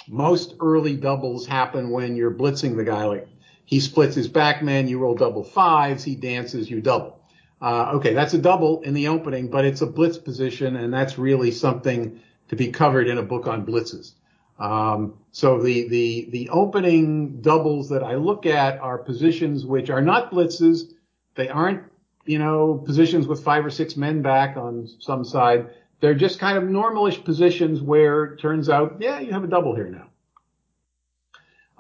[0.09, 3.05] Most early doubles happen when you're blitzing the guy.
[3.05, 3.29] Like
[3.65, 7.21] he splits his back man, you roll double fives, he dances, you double.
[7.61, 11.19] Uh, okay, that's a double in the opening, but it's a blitz position, and that's
[11.19, 14.15] really something to be covered in a book on blitzes.
[14.59, 20.03] Um, so the, the, the opening doubles that I look at are positions which are
[20.03, 20.93] not blitzes.
[21.41, 21.85] They aren't,
[22.27, 25.71] you know, positions with five or six men back on some side.
[26.01, 29.75] They're just kind of normalish positions where it turns out, yeah, you have a double
[29.75, 30.09] here now.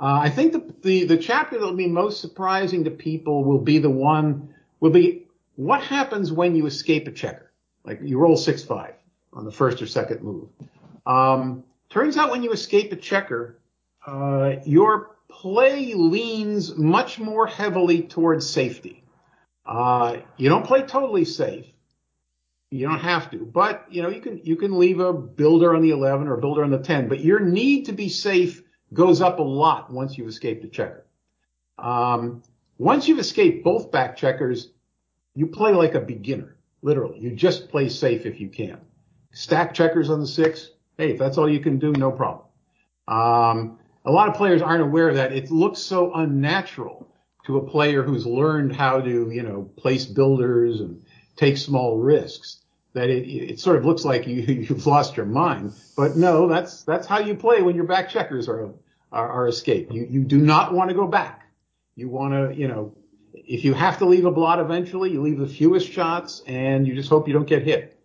[0.00, 3.58] Uh, I think the, the, the chapter that will be most surprising to people will
[3.58, 7.52] be the one, will be what happens when you escape a checker?
[7.84, 8.94] Like you roll six five
[9.34, 10.48] on the first or second move.
[11.04, 13.58] Um, turns out when you escape a checker,
[14.06, 18.96] uh, your play leans much more heavily towards safety.
[19.70, 21.64] Uh, you don't play totally safe.
[22.72, 25.82] You don't have to, but you know you can you can leave a builder on
[25.82, 28.62] the 11 or a builder on the 10, but your need to be safe
[28.92, 31.06] goes up a lot once you've escaped a checker.
[31.78, 32.42] Um,
[32.78, 34.70] once you've escaped both back checkers,
[35.34, 37.20] you play like a beginner, literally.
[37.20, 38.80] You just play safe if you can
[39.32, 40.70] stack checkers on the six.
[40.96, 42.46] Hey, if that's all you can do, no problem.
[43.08, 45.32] Um, a lot of players aren't aware of that.
[45.32, 47.06] It looks so unnatural
[47.46, 51.04] to a player who's learned how to, you know, place builders and
[51.36, 52.58] take small risks
[52.92, 55.72] that it, it sort of looks like you, you've lost your mind.
[55.96, 58.72] But no, that's, that's how you play when your back checkers are,
[59.12, 59.92] are, are escaped.
[59.92, 61.46] You, you do not want to go back.
[61.96, 62.96] You want to, you know,
[63.34, 66.94] if you have to leave a blot eventually, you leave the fewest shots and you
[66.94, 67.96] just hope you don't get hit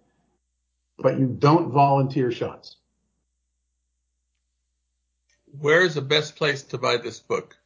[0.97, 2.77] but you don't volunteer shots.
[5.59, 7.57] Where is the best place to buy this book?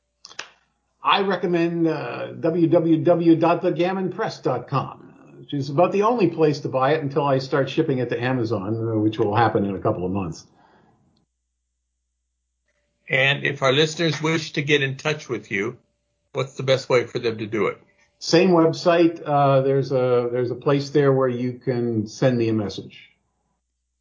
[1.02, 7.40] I recommend uh, www.thegammonpress.com, which is about the only place to buy it until I
[7.40, 10.46] start shipping it to Amazon, uh, which will happen in a couple of months.
[13.08, 15.78] And if our listeners wish to get in touch with you,
[16.34, 17.82] what's the best way for them to do it?
[18.20, 19.22] Same website.
[19.26, 23.10] Uh, there's a there's a place there where you can send me a message,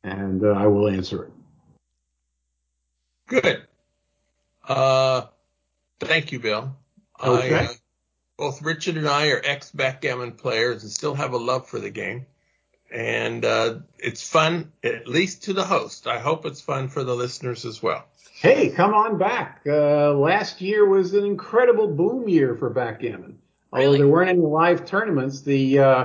[0.03, 1.31] and uh, I will answer it.
[3.29, 3.63] Good.
[4.67, 5.27] Uh,
[6.01, 6.75] thank you, Bill.
[7.23, 7.55] Okay.
[7.55, 7.69] I, uh,
[8.37, 11.91] both Richard and I are ex backgammon players and still have a love for the
[11.91, 12.27] game.
[12.91, 16.07] And uh, it's fun, at least to the host.
[16.07, 18.07] I hope it's fun for the listeners as well.
[18.41, 19.63] Hey, come on back.
[19.67, 23.39] Uh, last year was an incredible boom year for backgammon.
[23.73, 26.05] Although there weren't any live tournaments, the uh,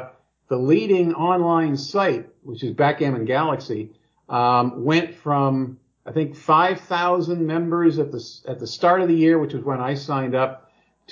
[0.50, 3.92] the leading online site, which is Backgammon Galaxy,
[4.28, 9.40] um, went from I think 5,000 members at the at the start of the year,
[9.40, 10.63] which was when I signed up,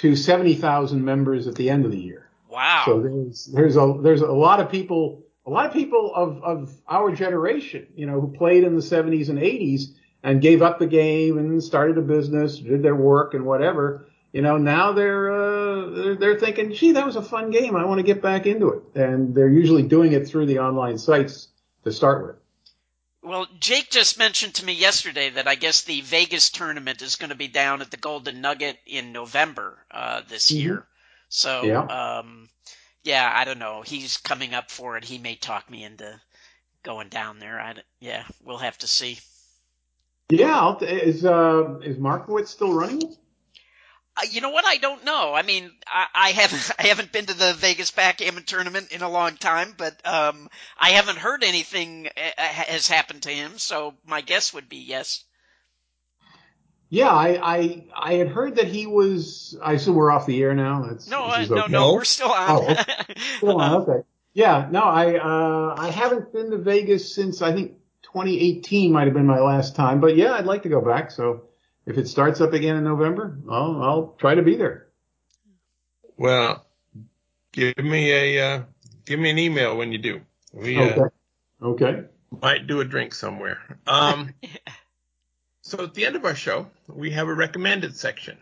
[0.01, 2.27] to 70,000 members at the end of the year.
[2.49, 2.83] Wow.
[2.85, 6.73] So there's there's a there's a lot of people a lot of people of of
[6.87, 9.93] our generation, you know, who played in the 70s and 80s
[10.23, 14.07] and gave up the game and started a business, did their work and whatever.
[14.33, 17.75] You know, now they're uh, they're, they're thinking, gee, that was a fun game.
[17.75, 20.97] I want to get back into it, and they're usually doing it through the online
[20.97, 21.47] sites
[21.83, 22.35] to start with.
[23.23, 27.29] Well, Jake just mentioned to me yesterday that I guess the Vegas tournament is going
[27.31, 30.61] to be down at the Golden Nugget in November uh, this Mhm.
[30.61, 30.87] year.
[31.29, 31.87] So, Yeah.
[31.89, 32.49] um,
[33.03, 33.83] yeah, I don't know.
[33.83, 35.05] He's coming up for it.
[35.05, 36.19] He may talk me into
[36.83, 37.59] going down there.
[37.59, 39.19] I, yeah, we'll have to see.
[40.29, 43.15] Yeah, is uh, is Markowitz still running
[44.31, 44.65] you know what?
[44.65, 45.33] I don't know.
[45.33, 49.09] I mean, I, I haven't I haven't been to the Vegas backgammon tournament in a
[49.09, 53.57] long time, but um, I haven't heard anything uh, has happened to him.
[53.57, 55.23] So my guess would be yes.
[56.89, 59.57] Yeah, I, I I had heard that he was.
[59.63, 60.83] I assume we're off the air now.
[60.83, 61.71] That's No, uh, no, okay.
[61.71, 62.49] no, we're still on.
[62.49, 62.83] Oh,
[63.37, 64.05] Still on, okay.
[64.33, 69.13] Yeah, no, I uh, I haven't been to Vegas since I think 2018 might have
[69.13, 71.11] been my last time, but yeah, I'd like to go back.
[71.11, 71.43] So
[71.91, 74.87] if it starts up again in November, I'll I'll try to be there.
[76.17, 76.65] Well,
[77.51, 78.63] give me a uh,
[79.05, 80.21] give me an email when you do.
[80.53, 81.15] We uh, Okay.
[81.61, 82.03] Okay.
[82.41, 83.59] might do a drink somewhere.
[83.85, 84.33] Um,
[85.61, 88.37] so at the end of our show, we have a recommended section.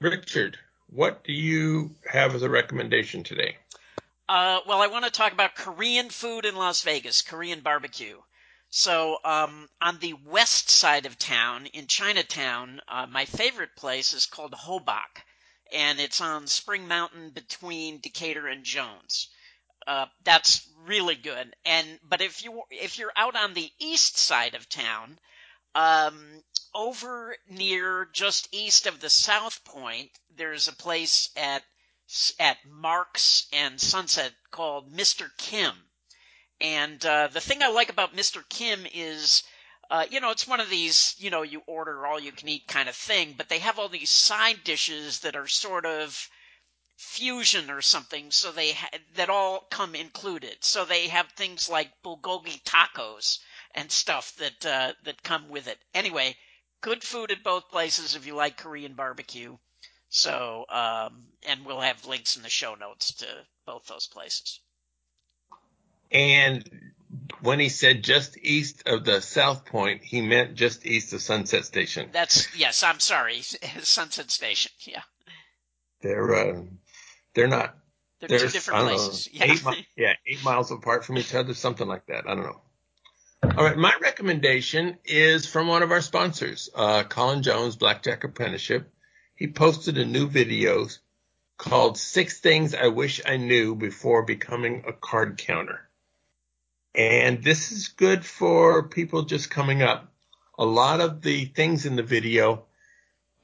[0.00, 0.58] Richard,
[0.90, 3.56] what do you have as a recommendation today?
[4.28, 8.16] Uh, well, I want to talk about Korean food in Las Vegas, Korean barbecue.
[8.74, 14.24] So, um, on the west side of town, in Chinatown, uh, my favorite place is
[14.24, 15.26] called Hobak,
[15.70, 19.28] and it's on Spring Mountain between Decatur and Jones.
[19.86, 21.54] Uh, that's really good.
[21.66, 25.20] And but if you if you're out on the east side of town,
[25.74, 26.42] um,
[26.74, 31.62] over near just east of the South Point, there's a place at
[32.38, 35.28] at Marks and Sunset called Mr.
[35.36, 35.90] Kim.
[36.62, 38.48] And uh, the thing I like about Mr.
[38.48, 39.42] Kim is,
[39.90, 42.68] uh, you know, it's one of these, you know, you order all you can eat
[42.68, 46.30] kind of thing, but they have all these side dishes that are sort of
[46.96, 50.62] fusion or something, so they ha- that all come included.
[50.62, 53.40] So they have things like bulgogi tacos
[53.74, 55.80] and stuff that uh, that come with it.
[55.94, 56.36] Anyway,
[56.80, 59.58] good food at both places if you like Korean barbecue.
[60.10, 64.60] So, um, and we'll have links in the show notes to both those places.
[66.12, 66.92] And
[67.40, 71.64] when he said just east of the South Point, he meant just east of Sunset
[71.64, 72.10] Station.
[72.12, 72.82] That's yes.
[72.82, 73.40] I'm sorry,
[73.80, 74.72] Sunset Station.
[74.80, 75.02] Yeah,
[76.02, 76.62] They're uh,
[77.34, 77.74] they're not.
[78.20, 79.28] they're They're two different don't know, places.
[79.32, 79.44] Yeah.
[79.52, 82.28] eight mi- yeah, eight miles apart from each other, something like that.
[82.28, 82.60] I don't know.
[83.56, 88.88] All right, my recommendation is from one of our sponsors, uh, Colin Jones, Blackjack Apprenticeship.
[89.34, 90.86] He posted a new video
[91.58, 95.88] called Six Things I Wish I Knew Before Becoming a Card Counter.
[96.94, 100.12] And this is good for people just coming up.
[100.58, 102.64] A lot of the things in the video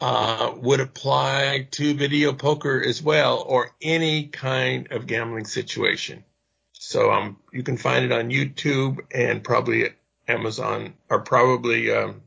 [0.00, 6.24] uh, would apply to video poker as well, or any kind of gambling situation.
[6.72, 9.90] So um, you can find it on YouTube and probably
[10.28, 12.22] Amazon, or probably um,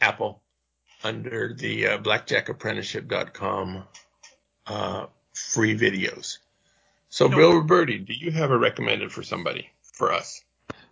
[0.00, 0.42] Apple
[1.02, 3.84] under the uh, blackjackapprenticeship.com
[4.66, 6.38] uh, free videos.
[7.14, 7.28] So.
[7.28, 10.42] Bill Robertie, do you have a recommended for somebody for us?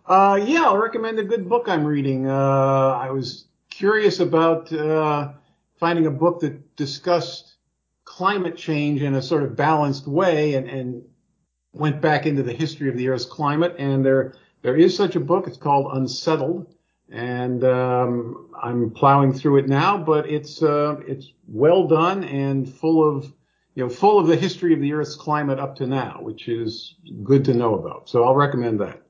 [0.05, 2.29] Uh, yeah, I'll recommend a good book I'm reading.
[2.29, 5.33] Uh, I was curious about uh,
[5.81, 7.55] finding a book that discussed
[8.05, 11.03] climate change in a sort of balanced way and, and
[11.73, 13.75] went back into the history of the Earth's climate.
[13.77, 15.45] And there there is such a book.
[15.47, 16.73] It's called Unsettled,
[17.11, 19.97] and um, I'm plowing through it now.
[19.97, 23.29] But it's uh, it's well done and full of
[23.75, 26.95] you know full of the history of the Earth's climate up to now, which is
[27.23, 28.09] good to know about.
[28.09, 29.01] So I'll recommend that.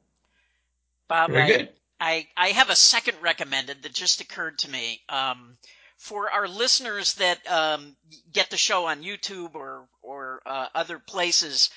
[1.07, 1.69] Bob, Very I, good.
[1.99, 5.01] I, I have a second recommended that just occurred to me.
[5.09, 5.57] Um,
[5.97, 7.95] for our listeners that um,
[8.31, 11.69] get the show on YouTube or or uh, other places,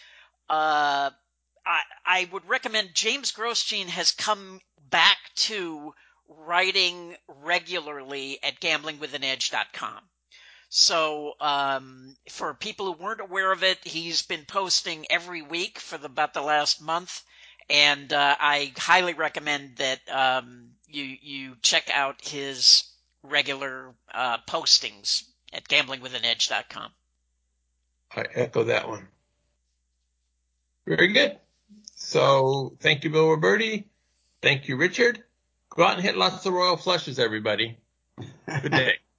[0.50, 1.10] uh,
[1.64, 4.60] I, I would recommend James Grosjean has come
[4.90, 5.94] back to
[6.28, 10.00] writing regularly at gamblingwithanedge.com.
[10.68, 15.96] So, um, for people who weren't aware of it, he's been posting every week for
[15.96, 17.22] the, about the last month,
[17.70, 22.84] and uh, I highly recommend that um, you you check out his
[23.22, 26.90] regular uh, postings at gamblingwithanedge.com.
[28.14, 29.08] I echo that one.
[30.86, 31.38] Very good.
[31.94, 33.84] So thank you, Bill Robertie.
[34.42, 35.22] Thank you, Richard.
[35.70, 37.78] Go out and hit lots of royal flushes, everybody.
[38.62, 38.94] Good day.